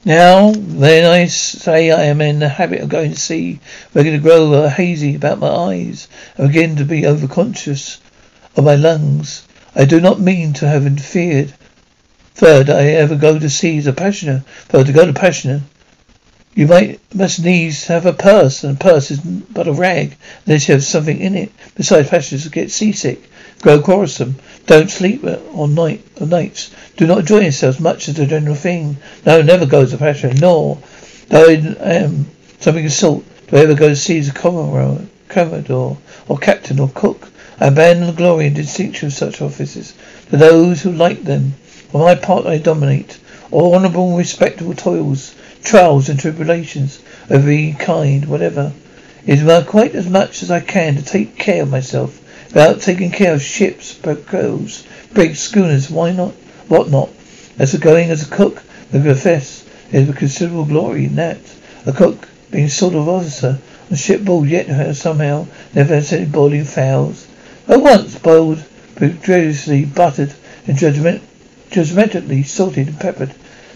Now, 0.07 0.53
then 0.55 1.11
I 1.11 1.27
say 1.27 1.91
I 1.91 2.05
am 2.05 2.21
in 2.21 2.39
the 2.39 2.49
habit 2.51 2.83
of 2.83 2.91
going 2.91 3.13
to 3.13 3.19
sea, 3.19 3.59
beginning 3.95 4.21
to 4.21 4.23
grow 4.23 4.69
hazy 4.69 5.15
about 5.15 5.39
my 5.39 5.49
eyes, 5.49 6.09
and 6.37 6.49
begin 6.49 6.77
to 6.77 6.85
be 6.85 7.03
overconscious 7.03 8.01
of 8.55 8.65
my 8.65 8.75
lungs. 8.75 9.45
I 9.75 9.87
do 9.87 10.03
not 10.03 10.21
mean 10.21 10.53
to 10.55 10.69
have 10.69 10.85
interfered. 10.85 11.55
Third, 12.35 12.69
I 12.69 12.89
ever 12.89 13.17
go 13.17 13.39
to 13.39 13.49
sea 13.49 13.79
as 13.79 13.87
a 13.87 13.95
passenger. 13.95 14.45
Third, 14.69 14.87
to 14.89 14.93
go 14.93 15.07
to 15.07 15.15
passenger, 15.15 15.63
you 16.55 16.67
might 16.67 17.01
must 17.15 17.43
needs 17.43 17.87
have 17.87 18.05
a 18.05 18.13
purse, 18.13 18.63
and 18.63 18.77
a 18.77 18.79
purse 18.79 19.11
is 19.11 19.21
but 19.21 19.69
a 19.69 19.73
rag 19.73 20.19
unless 20.45 20.69
you 20.69 20.75
have 20.75 20.85
something 20.85 21.19
in 21.19 21.35
it. 21.35 21.51
Besides, 21.77 22.11
passengers 22.11 22.47
get 22.49 22.71
seasick, 22.71 23.23
grow 23.65 23.81
quarrelsome, 23.81 24.37
don't 24.67 24.91
sleep 24.91 25.25
on 25.25 25.75
night 25.75 26.05
on 26.21 26.29
nights, 26.29 26.71
do 26.99 27.07
not 27.07 27.21
enjoy 27.21 27.41
yourselves 27.41 27.81
much 27.81 28.11
as 28.11 28.19
a 28.19 28.27
general 28.27 28.55
thing. 28.55 28.99
No, 29.25 29.41
never 29.41 29.65
goes 29.65 29.93
to 29.93 29.97
passenger, 29.97 30.39
nor 30.39 30.77
though 31.31 31.49
I 31.49 31.55
am 31.55 32.05
um, 32.05 32.27
something 32.61 32.85
of 32.85 32.93
salt, 32.93 33.25
do 33.49 33.57
I 33.57 33.61
ever 33.61 33.75
go 33.75 33.89
to 33.89 33.97
see 33.97 34.21
the 34.21 34.33
commodore, 34.33 35.01
commodore 35.29 35.97
or 36.29 36.37
captain 36.37 36.79
or 36.79 36.91
cook. 36.91 37.31
I 37.59 37.69
abandon 37.69 38.09
the 38.09 38.13
glory 38.13 38.49
and 38.49 38.55
distinction 38.55 39.07
of 39.07 39.15
such 39.15 39.41
offices 39.41 39.95
to 40.29 40.37
those 40.37 40.83
who 40.83 40.93
like 40.93 41.25
them. 41.25 41.55
For 41.91 42.05
my 42.05 42.17
part, 42.17 42.45
I 42.45 42.59
dominate 42.59 43.17
all 43.51 43.75
honourable, 43.75 44.11
and 44.11 44.19
respectable 44.19 44.75
toils 44.75 45.35
trials 45.63 46.11
and 46.11 46.21
tribulations 46.21 46.99
of 47.31 47.37
every 47.37 47.75
kind, 47.79 48.27
whatever. 48.27 48.75
It 49.25 49.39
is 49.39 49.65
quite 49.65 49.95
as 49.95 50.07
much 50.07 50.43
as 50.43 50.51
I 50.51 50.61
can 50.61 50.97
to 50.97 51.03
take 51.03 51.39
care 51.39 51.63
of 51.63 51.71
myself 51.71 52.21
without 52.55 52.81
taking 52.81 53.11
care 53.11 53.35
of 53.35 53.43
ships, 53.43 53.95
boats, 53.95 54.87
brigs, 55.13 55.41
schooners, 55.41 55.91
why 55.91 56.13
not, 56.13 56.31
what 56.69 56.89
not. 56.89 57.11
As 57.59 57.73
for 57.73 57.79
going 57.79 58.11
as 58.11 58.23
a 58.23 58.31
cook, 58.31 58.63
I 58.91 59.01
confess 59.01 59.65
there's 59.91 60.09
a 60.09 60.13
considerable 60.13 60.65
glory 60.65 61.07
in 61.07 61.17
that. 61.17 61.39
A 61.85 61.93
cook 61.93 62.29
being 62.53 62.69
sort 62.69 62.95
of 62.95 63.09
officer 63.09 63.59
on 63.91 63.97
shipboard 63.97 64.49
yet 64.49 64.95
somehow 64.95 65.49
never 65.75 65.97
had 65.97 66.13
any 66.13 66.27
boiling 66.27 66.65
fowls. 66.65 67.27
I 67.67 67.77
once 67.77 68.17
boiled, 68.21 68.63
prodigiously 68.95 69.85
buttered, 69.85 70.33
and 70.69 70.79
judgment, 70.79 71.23
judgmentally 71.71 72.47
salted 72.47 72.87
and 72.87 73.01
peppered. 73.01 73.35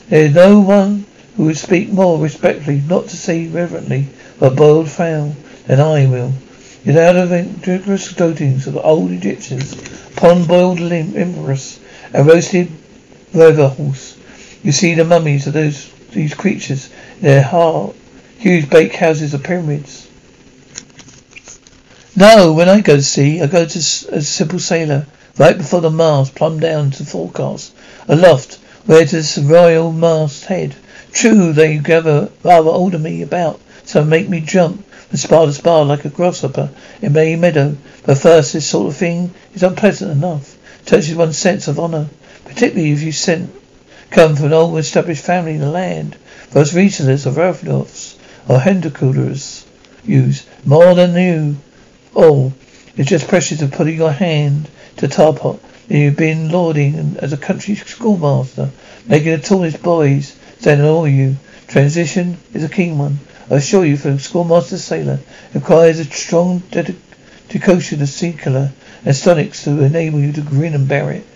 There 0.09 0.27
is 0.27 0.35
no 0.35 0.61
one 0.61 1.05
who 1.37 1.47
would 1.47 1.59
speak 1.59 1.93
more 1.93 2.19
respectfully, 2.21 2.83
not 2.89 3.09
to 3.09 3.17
say 3.17 3.49
reverently, 3.49 4.07
of 4.41 4.55
boiled 4.55 4.89
fowl 4.89 5.35
than 5.67 5.81
I 5.81 6.07
will. 6.07 6.33
Of 6.87 6.95
the 6.95 7.49
rigorous 7.67 8.13
doings 8.13 8.67
of 8.67 8.75
the 8.75 8.83
old 8.83 9.11
Egyptians 9.11 9.75
upon 10.17 10.45
boiled 10.45 10.81
empress 10.81 11.81
and 12.13 12.27
roasted 12.27 12.71
river 13.35 13.69
horse, 13.69 14.17
you 14.63 14.73
see 14.73 14.95
the 14.95 15.05
mummies 15.05 15.47
of 15.47 15.55
those 15.55 15.91
these 16.13 16.35
creatures 16.35 16.89
their 17.21 17.43
heart, 17.43 17.95
huge 18.39 18.71
baked 18.71 18.97
houses 18.97 19.35
of 19.35 19.43
pyramids. 19.43 20.09
No, 22.17 22.53
when 22.53 22.69
I 22.69 22.81
go 22.81 22.97
to 22.97 23.03
sea, 23.03 23.43
I 23.43 23.47
go 23.47 23.65
to 23.65 23.79
a 23.79 24.23
simple 24.23 24.59
sailor, 24.59 25.07
right 25.37 25.59
before 25.59 25.81
the 25.81 25.91
mast, 25.91 26.35
plumb 26.35 26.61
down 26.61 26.93
to 26.93 27.03
the 27.03 27.11
forecast, 27.11 27.73
aloft, 28.07 28.59
where 28.87 29.03
it 29.03 29.13
is 29.13 29.35
the 29.35 29.43
royal 29.43 29.93
mast 29.93 30.47
head, 30.47 30.75
True, 31.13 31.53
they 31.53 31.79
gather 31.79 32.31
rather 32.43 32.71
older 32.71 32.99
me 32.99 33.23
about, 33.23 33.61
so 33.85 34.05
make 34.05 34.29
me 34.29 34.41
jump 34.41 34.85
from 35.09 35.19
spar 35.19 35.53
spar 35.53 35.85
like 35.85 36.05
a 36.05 36.09
grasshopper 36.09 36.71
in 37.01 37.17
a 37.17 37.37
meadow. 37.37 37.77
But 38.05 38.19
first, 38.19 38.53
this 38.53 38.67
sort 38.67 38.89
of 38.89 38.97
thing 38.97 39.33
is 39.55 39.63
unpleasant 39.63 40.11
enough. 40.11 40.57
Touches 40.85 41.15
one's 41.15 41.39
sense 41.39 41.69
of 41.69 41.79
honour, 41.79 42.09
particularly 42.45 42.93
if 42.93 43.03
you 43.03 43.13
sent, 43.13 43.51
come 44.11 44.37
from 44.37 44.47
an 44.47 44.53
old 44.53 44.79
established 44.79 45.25
family 45.25 45.55
in 45.55 45.61
the 45.61 45.71
land. 45.71 46.17
Those 46.51 46.73
Rensselaers 46.73 47.27
of 47.27 47.37
Ralphs 47.37 48.17
or 48.49 48.59
Hendercoolers 48.59 49.65
use 50.05 50.47
more 50.65 50.95
than 50.95 51.15
you. 51.15 51.57
Oh, 52.15 52.53
it's 52.97 53.11
just 53.11 53.29
precious 53.29 53.63
of 53.63 53.73
putting 53.73 53.97
your 53.97 54.13
hand 54.13 54.69
to 54.97 55.09
tar 55.09 55.33
pot 55.33 55.61
that 55.89 55.97
you've 55.97 56.17
been 56.17 56.51
lording 56.51 57.17
as 57.21 57.33
a 57.33 57.37
country 57.37 57.75
schoolmaster, 57.75 58.71
making 59.07 59.33
the 59.33 59.39
tallest 59.39 59.83
boys 59.83 60.35
Stand 60.61 60.83
all 60.83 61.07
you. 61.07 61.37
Transition 61.69 62.37
is 62.53 62.65
a 62.65 62.69
keen 62.69 62.99
one. 62.99 63.21
I 63.51 63.57
assure 63.57 63.85
you, 63.85 63.97
from 63.97 64.19
schoolmaster 64.19 64.77
sailor, 64.77 65.21
requires 65.55 65.99
a 65.99 66.05
strong 66.05 66.63
dedication 66.71 68.03
of 68.03 68.09
Seneca 68.09 68.73
and 69.05 69.17
Stoics 69.17 69.65
to 69.65 69.83
enable 69.83 70.21
you 70.21 70.33
to 70.33 70.43
grin 70.43 70.75
and 70.75 70.87
bear 70.87 71.11
it. 71.13 71.27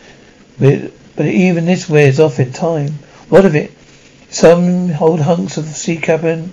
But, 0.58 0.92
but 1.16 1.26
even 1.26 1.64
this 1.64 1.88
wears 1.88 2.20
off 2.20 2.38
in 2.38 2.52
time. 2.52 2.98
What 3.28 3.46
of 3.46 3.54
it? 3.54 3.72
Some 4.30 4.94
old 5.00 5.20
hunks 5.20 5.56
of 5.56 5.66
the 5.66 5.74
sea 5.74 5.96
cabin 5.96 6.52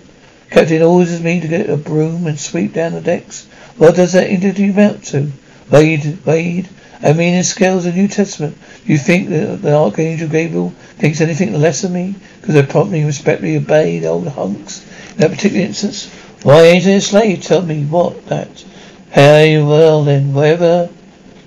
captain 0.50 0.82
orders 0.82 1.22
me 1.22 1.40
to 1.42 1.48
get 1.48 1.70
a 1.70 1.78
broom 1.78 2.26
and 2.26 2.40
sweep 2.40 2.74
down 2.74 2.94
the 2.94 3.02
decks. 3.02 3.46
What 3.78 3.96
does 3.96 4.14
that 4.14 4.30
interview 4.30 4.72
amount 4.72 5.06
to? 5.06 5.32
Wade, 5.70 6.26
Wade, 6.26 6.68
I 7.02 7.14
mean, 7.14 7.34
in 7.34 7.44
scales 7.44 7.86
of 7.86 7.96
the 7.96 8.02
New 8.02 8.10
Testament, 8.10 8.58
you 8.86 8.98
think 8.98 9.30
that 9.30 9.62
the 9.62 9.74
Archangel 9.74 10.28
Gabriel 10.28 10.72
thinks 10.98 11.22
anything 11.22 11.54
less 11.54 11.84
of 11.86 11.92
me 11.92 12.16
because 12.42 12.58
I 12.58 12.64
promptly 12.64 13.00
and 13.00 13.08
respectfully 13.08 13.56
obeyed 13.56 14.04
old 14.04 14.28
hunks 14.28 14.86
in 15.12 15.18
that 15.20 15.32
particular 15.32 15.66
instance? 15.66 16.12
Why 16.44 16.64
ain't 16.64 16.86
I 16.86 16.92
a 16.92 17.02
slave? 17.02 17.42
Tell 17.42 17.62
me 17.62 17.86
what 17.86 18.28
that. 18.28 18.66
Hey, 19.12 19.62
well 19.62 20.04
then, 20.04 20.34
whatever 20.34 20.90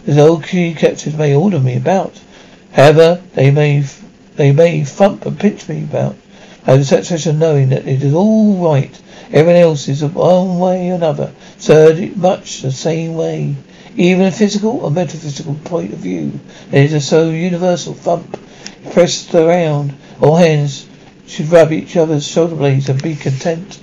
the 0.05 0.21
old 0.21 0.45
key 0.45 0.75
captains 0.75 1.17
may 1.17 1.35
order 1.35 1.61
me 1.61 1.77
about, 1.77 2.19
however 2.73 3.23
they 3.35 3.51
may 3.51 3.85
they 4.37 4.53
may 4.53 4.85
thump 4.85 5.27
and 5.27 5.39
pinch 5.39 5.69
me 5.69 5.85
about. 5.85 6.17
I 6.67 6.73
have 6.73 6.81
the 6.81 6.85
satisfaction 6.87 7.33
of 7.33 7.41
knowing 7.41 7.69
that 7.69 7.87
it 7.87 8.03
is 8.03 8.15
all 8.15 8.57
right. 8.57 9.01
Everyone 9.33 9.61
else 9.61 9.89
is 9.89 10.03
one 10.03 10.59
way 10.59 10.91
or 10.91 10.95
another, 10.95 11.33
served 11.59 12.17
much 12.17 12.63
the 12.63 12.73
same 12.73 13.15
way. 13.15 13.55
Even 13.97 14.27
a 14.27 14.33
physical 14.33 14.79
or 14.79 14.91
metaphysical 14.91 15.55
point 15.65 15.93
of 15.93 15.99
view, 15.99 16.41
there 16.71 16.85
is 16.85 16.93
a 16.93 17.01
so 17.01 17.29
universal 17.31 17.95
thump 17.95 18.39
pressed 18.93 19.35
around. 19.35 19.95
All 20.21 20.37
hands 20.37 20.87
should 21.27 21.51
rub 21.51 21.73
each 21.73 21.97
other's 21.97 22.27
shoulder 22.27 22.57
blades 22.57 22.89
and 22.89 23.03
be 23.03 23.17
content. 23.17 23.79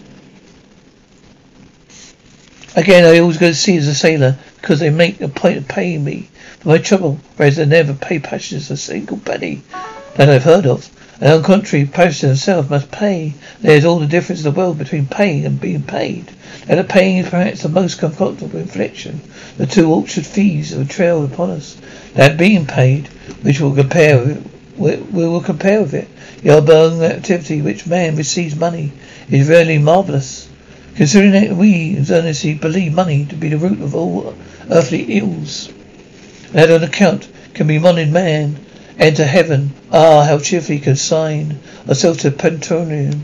Again, 2.75 3.03
I 3.03 3.19
always 3.19 3.37
go 3.37 3.47
to 3.47 3.55
sea 3.55 3.77
as 3.77 3.87
a 3.87 3.95
sailor 3.95 4.37
because 4.61 4.79
they 4.79 4.89
make 4.89 5.21
a 5.21 5.27
point 5.27 5.57
of 5.57 5.67
paying 5.67 6.03
me 6.03 6.29
for 6.59 6.69
my 6.69 6.77
trouble, 6.77 7.19
whereas 7.35 7.57
they 7.57 7.65
never 7.65 7.93
pay 7.93 8.19
passengers 8.19 8.71
a 8.71 8.77
single 8.77 9.17
penny 9.17 9.63
that 10.15 10.29
I've 10.29 10.43
heard 10.43 10.65
of. 10.65 10.89
And 11.21 11.33
on 11.33 11.41
the 11.41 11.47
contrary, 11.47 11.85
passengers 11.85 12.21
themselves 12.21 12.69
must 12.69 12.91
pay. 12.91 13.33
There's 13.59 13.83
all 13.83 13.99
the 13.99 14.07
difference 14.07 14.45
in 14.45 14.53
the 14.53 14.57
world 14.57 14.77
between 14.77 15.05
paying 15.05 15.45
and 15.45 15.59
being 15.59 15.83
paid. 15.83 16.31
And 16.67 16.79
the 16.79 16.83
paying 16.85 17.17
is 17.17 17.29
perhaps 17.29 17.63
the 17.63 17.69
most 17.69 17.99
comfortable 17.99 18.57
infliction. 18.57 19.19
The 19.57 19.65
two 19.65 19.91
orchard 19.91 20.25
fees 20.25 20.73
are 20.73 20.85
trailed 20.85 21.31
upon 21.31 21.49
us. 21.49 21.75
That 22.13 22.37
being 22.37 22.65
paid, 22.65 23.07
which 23.41 23.59
will 23.59 23.75
compare 23.75 24.17
with, 24.17 24.49
we, 24.77 24.95
will 24.95 25.41
compare 25.41 25.81
with 25.81 25.93
it. 25.93 26.07
The 26.41 26.57
unknown 26.57 27.01
activity 27.01 27.61
which 27.61 27.85
man 27.85 28.15
receives 28.15 28.55
money 28.55 28.93
is 29.29 29.49
really 29.49 29.77
marvellous. 29.77 30.47
Considering 30.95 31.31
that 31.31 31.55
we 31.55 31.97
earnestly 32.09 32.53
believe 32.53 32.93
money 32.93 33.25
to 33.25 33.35
be 33.35 33.49
the 33.49 33.57
root 33.57 33.81
of 33.81 33.93
all 33.93 34.35
earthly 34.69 35.17
ills. 35.17 35.69
That 36.51 36.71
on 36.71 36.83
account 36.83 37.27
can 37.53 37.67
be 37.67 37.77
moneyed 37.77 38.11
man 38.11 38.65
enter 38.97 39.25
heaven. 39.25 39.73
Ah, 39.91 40.23
how 40.23 40.37
cheerfully 40.37 40.75
he 40.75 40.79
could 40.81 40.91
consign 40.91 41.57
ourselves 41.87 42.19
to 42.19 42.29
Pentonium. 42.29 43.21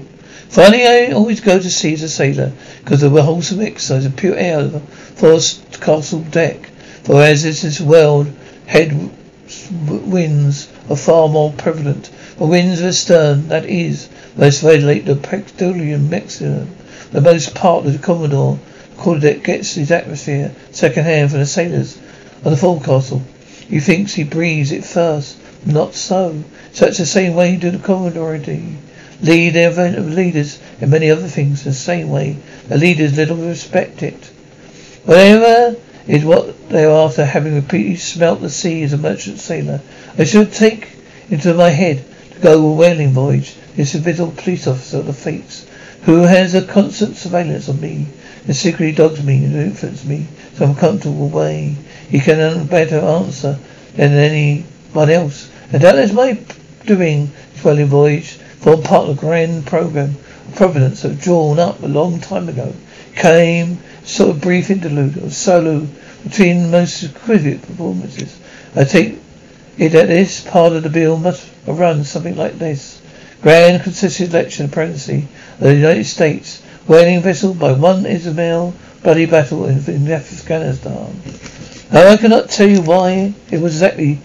Finally, 0.50 0.88
I 0.88 1.12
always 1.12 1.40
go 1.40 1.60
to 1.60 1.70
see 1.70 1.96
the 1.96 2.08
sailor, 2.08 2.52
because 2.84 3.04
of 3.04 3.12
the 3.12 3.22
wholesome 3.22 3.62
exercise 3.62 4.06
of 4.06 4.16
pure 4.16 4.36
air 4.36 4.64
the 4.64 4.82
castle 5.80 6.22
deck. 6.22 6.70
For 7.04 7.22
as 7.22 7.44
this 7.44 7.80
world, 7.80 8.32
head 8.66 9.12
winds 9.88 10.68
are 10.90 10.96
far 10.96 11.28
more 11.30 11.52
prevalent. 11.52 12.10
The 12.40 12.48
winds 12.48 12.80
of 12.80 12.86
the 12.88 12.94
stern, 12.94 13.50
that 13.50 13.66
is, 13.66 14.10
most 14.36 14.62
violate 14.62 15.06
the 15.06 15.16
petroleum 15.16 16.10
maximum. 16.10 16.70
The 17.12 17.22
most 17.22 17.54
part 17.54 17.86
of 17.86 17.94
the 17.94 18.00
Commodore 18.00 18.58
quarterdeck 18.98 19.44
gets 19.44 19.76
his 19.76 19.92
atmosphere 19.92 20.52
second 20.72 21.04
hand 21.04 21.30
from 21.30 21.42
the 21.42 21.46
sailors 21.46 21.98
on 22.44 22.52
the 22.52 22.58
forecastle. 22.58 23.22
He 23.68 23.80
thinks 23.80 24.14
he 24.16 24.24
breathes 24.24 24.72
it 24.72 24.84
first. 24.84 25.38
Not 25.66 25.96
so. 25.96 26.44
Such 26.74 26.98
the 26.98 27.06
same 27.06 27.34
way 27.34 27.52
you 27.52 27.58
do 27.58 27.72
the 27.72 27.80
Commodore 27.80 28.38
do. 28.38 28.62
Lead 29.22 29.52
their 29.52 29.72
event 29.72 29.98
of 29.98 30.14
leaders 30.14 30.60
in 30.80 30.92
many 30.92 31.10
other 31.10 31.28
things 31.28 31.64
the 31.64 31.74
same 31.74 32.10
way. 32.10 32.38
The 32.68 32.78
leaders 32.78 33.18
little 33.18 33.38
respect 33.38 34.04
it. 34.04 34.30
Whatever 35.06 35.76
is 36.08 36.24
what 36.24 36.70
they 36.70 36.86
are 36.86 37.06
after 37.06 37.26
having 37.26 37.56
repeatedly 37.56 37.96
smelt 37.96 38.42
the 38.42 38.50
sea 38.50 38.84
as 38.84 38.94
a 38.94 38.98
merchant 38.98 39.40
sailor. 39.40 39.82
I 40.18 40.26
should 40.26 40.54
take 40.54 40.90
into 41.30 41.54
my 41.56 41.70
head 41.72 42.04
to 42.34 42.40
go 42.42 42.68
a 42.68 42.74
whaling 42.74 43.10
voyage. 43.12 43.56
This 43.76 43.96
invisible 43.96 44.34
police 44.38 44.68
officer 44.68 45.00
of 45.00 45.08
the 45.08 45.14
fates, 45.14 45.66
who 46.04 46.22
has 46.22 46.54
a 46.54 46.62
constant 46.62 47.18
surveillance 47.18 47.68
on 47.68 47.82
me, 47.82 48.06
and 48.46 48.56
secretly 48.56 48.92
dogs 48.92 49.24
me 49.24 49.44
and 49.44 49.56
influences 49.56 50.06
me 50.06 50.28
some 50.54 50.76
comfortable 50.76 51.30
way. 51.30 51.76
He 52.08 52.20
can 52.20 52.68
better 52.68 53.00
answer 53.00 53.58
than 53.96 54.14
anyone 54.14 55.10
else. 55.10 55.50
And 55.72 55.82
that 55.82 55.98
is 55.98 56.14
my 56.14 56.40
doing 56.86 57.32
this 57.54 57.64
whaling 57.64 57.88
voyage 57.88 58.34
form 58.34 58.84
part 58.84 59.10
of 59.10 59.16
the 59.16 59.22
grand 59.22 59.66
program 59.66 60.16
Providence 60.56 61.02
that 61.02 61.20
drawn 61.20 61.60
up 61.60 61.84
a 61.84 61.88
long 61.88 62.22
time 62.22 62.48
ago. 62.48 62.74
Came 63.16 63.80
sort 64.04 64.30
of 64.30 64.42
brief 64.42 64.70
interlude 64.70 65.18
of 65.18 65.34
solo 65.34 65.88
between 66.24 66.72
most 66.72 67.04
exquisite 67.04 67.62
performances. 67.62 68.40
I 68.76 68.86
take 68.86 69.20
it 69.78 69.90
that 69.90 70.08
this 70.08 70.42
part 70.42 70.74
of 70.74 70.84
the 70.84 70.90
bill 70.90 71.18
must 71.18 71.50
run 71.68 72.04
something 72.04 72.38
like 72.38 72.58
this. 72.58 73.02
Grand 73.42 73.84
Constituent 73.84 74.34
Election 74.34 74.70
Presidency 74.70 75.28
of 75.56 75.62
the 75.62 75.76
United 75.76 76.06
States, 76.06 76.62
whaling 76.88 77.22
vessel 77.22 77.54
by 77.54 77.74
one 77.74 78.06
Ishmael, 78.06 78.74
bloody 79.04 79.26
battle 79.26 79.66
in, 79.66 79.84
in 79.86 80.10
Afghanistan. 80.10 81.22
Now 81.92 82.08
I 82.08 82.18
cannot 82.18 82.50
tell 82.50 82.70
you 82.70 82.82
why 82.82 83.34
it 83.52 83.60
was 83.60 83.76
exactly 83.76 84.20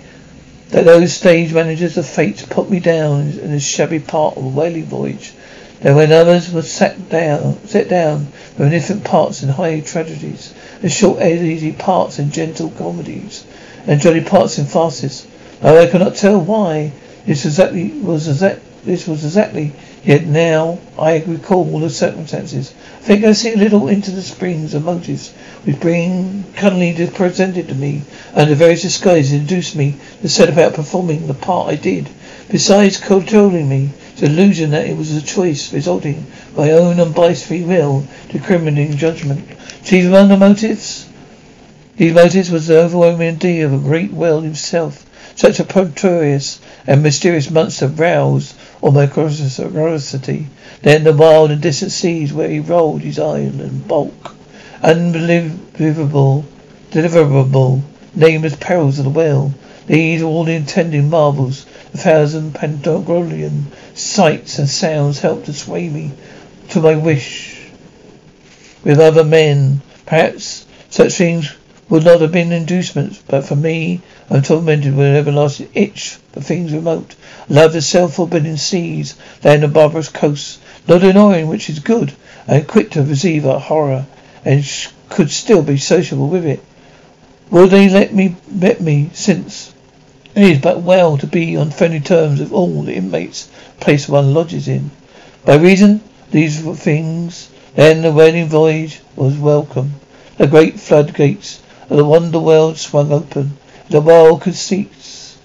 that 0.70 0.84
those 0.84 1.12
stage 1.12 1.52
managers 1.52 1.96
of 1.96 2.06
fate 2.06 2.46
put 2.50 2.70
me 2.70 2.80
down 2.80 3.20
in 3.20 3.50
this 3.50 3.64
shabby 3.64 3.98
part 3.98 4.36
of 4.36 4.44
a 4.44 4.48
whaling 4.48 4.84
voyage 4.84 5.32
then 5.80 5.96
when 5.96 6.12
others 6.12 6.52
were 6.52 6.60
sat 6.60 7.08
down, 7.08 7.56
set 7.66 7.88
down 7.88 8.28
with 8.58 8.70
different 8.70 9.02
parts 9.02 9.42
in 9.42 9.48
high 9.48 9.80
tragedies, 9.80 10.52
and 10.82 10.92
short, 10.92 11.22
easy 11.22 11.72
parts 11.72 12.18
in 12.18 12.30
gentle 12.30 12.70
comedies, 12.70 13.46
and 13.86 13.98
jolly 13.98 14.20
parts 14.20 14.58
in 14.58 14.66
farces, 14.66 15.26
I 15.62 15.86
cannot 15.86 16.16
tell 16.16 16.38
why 16.38 16.92
this 17.24 17.46
exactly 17.46 17.92
was 17.92 18.28
exact, 18.28 18.60
this 18.84 19.08
was 19.08 19.24
exactly. 19.24 19.72
Yet 20.02 20.24
now 20.26 20.78
I 20.98 21.22
recall 21.26 21.70
all 21.70 21.80
the 21.80 21.90
circumstances. 21.90 22.72
I 23.00 23.04
think 23.04 23.24
I 23.24 23.32
see 23.32 23.52
a 23.52 23.56
little 23.56 23.86
into 23.88 24.10
the 24.10 24.22
springs 24.22 24.72
and 24.72 24.84
motives 24.84 25.30
which 25.64 25.78
being 25.80 26.44
cunningly 26.56 27.06
presented 27.08 27.68
to 27.68 27.74
me 27.74 28.02
under 28.34 28.54
various 28.54 28.80
disguises 28.80 29.32
induced 29.32 29.76
me 29.76 29.96
to 30.22 30.28
set 30.28 30.48
about 30.48 30.72
performing 30.72 31.26
the 31.26 31.34
part 31.34 31.68
I 31.68 31.76
did. 31.76 32.08
Besides 32.48 32.96
controlling 32.96 33.68
me, 33.68 33.90
to 34.16 34.26
the 34.26 34.32
illusion 34.32 34.70
that 34.70 34.86
it 34.86 34.96
was 34.96 35.14
a 35.14 35.22
choice 35.22 35.72
resulting 35.72 36.26
by 36.56 36.70
own 36.70 36.98
unbiased 36.98 37.44
free 37.44 37.62
will, 37.62 38.06
discriminating 38.30 38.96
judgment. 38.96 39.48
Chief 39.84 40.06
among 40.06 40.28
the 40.28 40.36
motives? 40.36 41.06
These 41.96 42.14
motives 42.14 42.50
was 42.50 42.66
the 42.66 42.78
overwhelming 42.80 43.36
idea 43.36 43.66
of 43.66 43.74
a 43.74 43.78
great 43.78 44.12
will 44.12 44.40
himself. 44.40 45.04
Such 45.40 45.58
a 45.58 45.64
notorious 45.64 46.60
and 46.86 47.02
mysterious 47.02 47.50
monster 47.50 47.86
roused 47.86 48.52
all 48.82 48.92
my 48.92 49.06
curiosity. 49.06 50.48
Then 50.82 51.04
the 51.04 51.14
wild 51.14 51.50
and 51.50 51.62
distant 51.62 51.92
seas 51.92 52.30
where 52.30 52.50
he 52.50 52.60
rolled 52.60 53.00
his 53.00 53.18
island 53.18 53.88
bulk. 53.88 54.36
Unbelievable, 54.82 56.44
deliverable, 56.90 57.80
nameless 58.14 58.54
perils 58.60 58.98
of 58.98 59.04
the 59.04 59.10
whale. 59.10 59.54
These 59.86 60.20
all 60.20 60.44
the 60.44 60.52
intending 60.52 61.08
marvels 61.08 61.64
a 61.94 61.96
thousand 61.96 62.54
Patagonian 62.54 63.68
sights 63.94 64.58
and 64.58 64.68
sounds 64.68 65.20
helped 65.20 65.46
to 65.46 65.54
sway 65.54 65.88
me 65.88 66.10
to 66.68 66.82
my 66.82 66.96
wish. 66.96 67.66
With 68.84 69.00
other 69.00 69.24
men, 69.24 69.80
perhaps 70.04 70.66
such 70.90 71.14
things 71.14 71.50
would 71.90 72.04
not 72.04 72.20
have 72.20 72.30
been 72.30 72.52
inducements, 72.52 73.20
but 73.26 73.44
for 73.44 73.56
me, 73.56 74.00
I'm 74.30 74.42
tormented 74.42 74.96
with 74.96 75.08
an 75.08 75.16
everlasting 75.16 75.68
itch 75.74 76.18
for 76.32 76.40
things 76.40 76.72
remote. 76.72 77.16
Love 77.48 77.72
the 77.72 77.82
self-forbidding 77.82 78.58
seas, 78.58 79.16
land 79.42 79.64
of 79.64 79.72
barbarous 79.72 80.08
coasts, 80.08 80.58
not 80.86 81.02
ignoring 81.02 81.48
which 81.48 81.68
is 81.68 81.80
good, 81.80 82.12
and 82.46 82.68
quick 82.68 82.92
to 82.92 83.02
receive 83.02 83.44
a 83.44 83.58
horror, 83.58 84.06
and 84.44 84.64
sh- 84.64 84.88
could 85.08 85.30
still 85.30 85.62
be 85.62 85.76
sociable 85.76 86.28
with 86.28 86.46
it. 86.46 86.62
Will 87.50 87.66
they 87.66 87.88
let 87.88 88.14
me 88.14 88.36
let 88.56 88.80
me 88.80 89.10
since 89.12 89.72
it 90.32 90.44
is 90.44 90.58
but 90.60 90.80
well 90.80 91.18
to 91.18 91.26
be 91.26 91.56
on 91.56 91.72
friendly 91.72 91.98
terms 91.98 92.38
with 92.38 92.52
all 92.52 92.82
the 92.84 92.94
inmates 92.94 93.48
place 93.80 94.08
one 94.08 94.32
lodges 94.32 94.68
in. 94.68 94.92
By 95.44 95.56
reason 95.56 96.02
these 96.30 96.60
things, 96.78 97.50
then 97.74 98.02
the 98.02 98.12
whaling 98.12 98.46
voyage 98.46 99.00
was 99.16 99.36
welcome. 99.36 99.94
The 100.36 100.46
great 100.46 100.78
floodgates 100.78 101.60
the 101.96 102.04
wonder 102.04 102.38
world 102.38 102.78
swung 102.78 103.12
open. 103.12 103.58
The 103.88 104.00
wild 104.00 104.42
conceits 104.42 105.36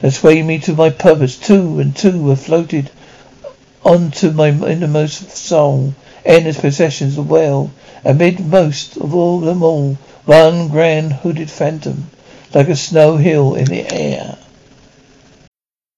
that 0.00 0.12
swayed 0.12 0.46
me 0.46 0.58
to 0.60 0.72
my 0.72 0.90
purpose, 0.90 1.36
two 1.36 1.78
and 1.78 1.94
two 1.94 2.22
were 2.22 2.36
floated 2.36 2.90
onto 3.84 4.30
my 4.30 4.48
innermost 4.48 5.30
soul. 5.36 5.94
Endless 6.24 6.58
possessions 6.58 7.18
of 7.18 7.28
well, 7.28 7.70
amid 8.02 8.40
most 8.40 8.96
of 8.96 9.14
all 9.14 9.40
them 9.40 9.62
all, 9.62 9.98
one 10.24 10.68
grand 10.68 11.12
hooded 11.12 11.50
phantom 11.50 12.10
like 12.54 12.68
a 12.68 12.76
snow 12.76 13.16
hill 13.16 13.54
in 13.54 13.66
the 13.66 13.92
air. 13.92 14.38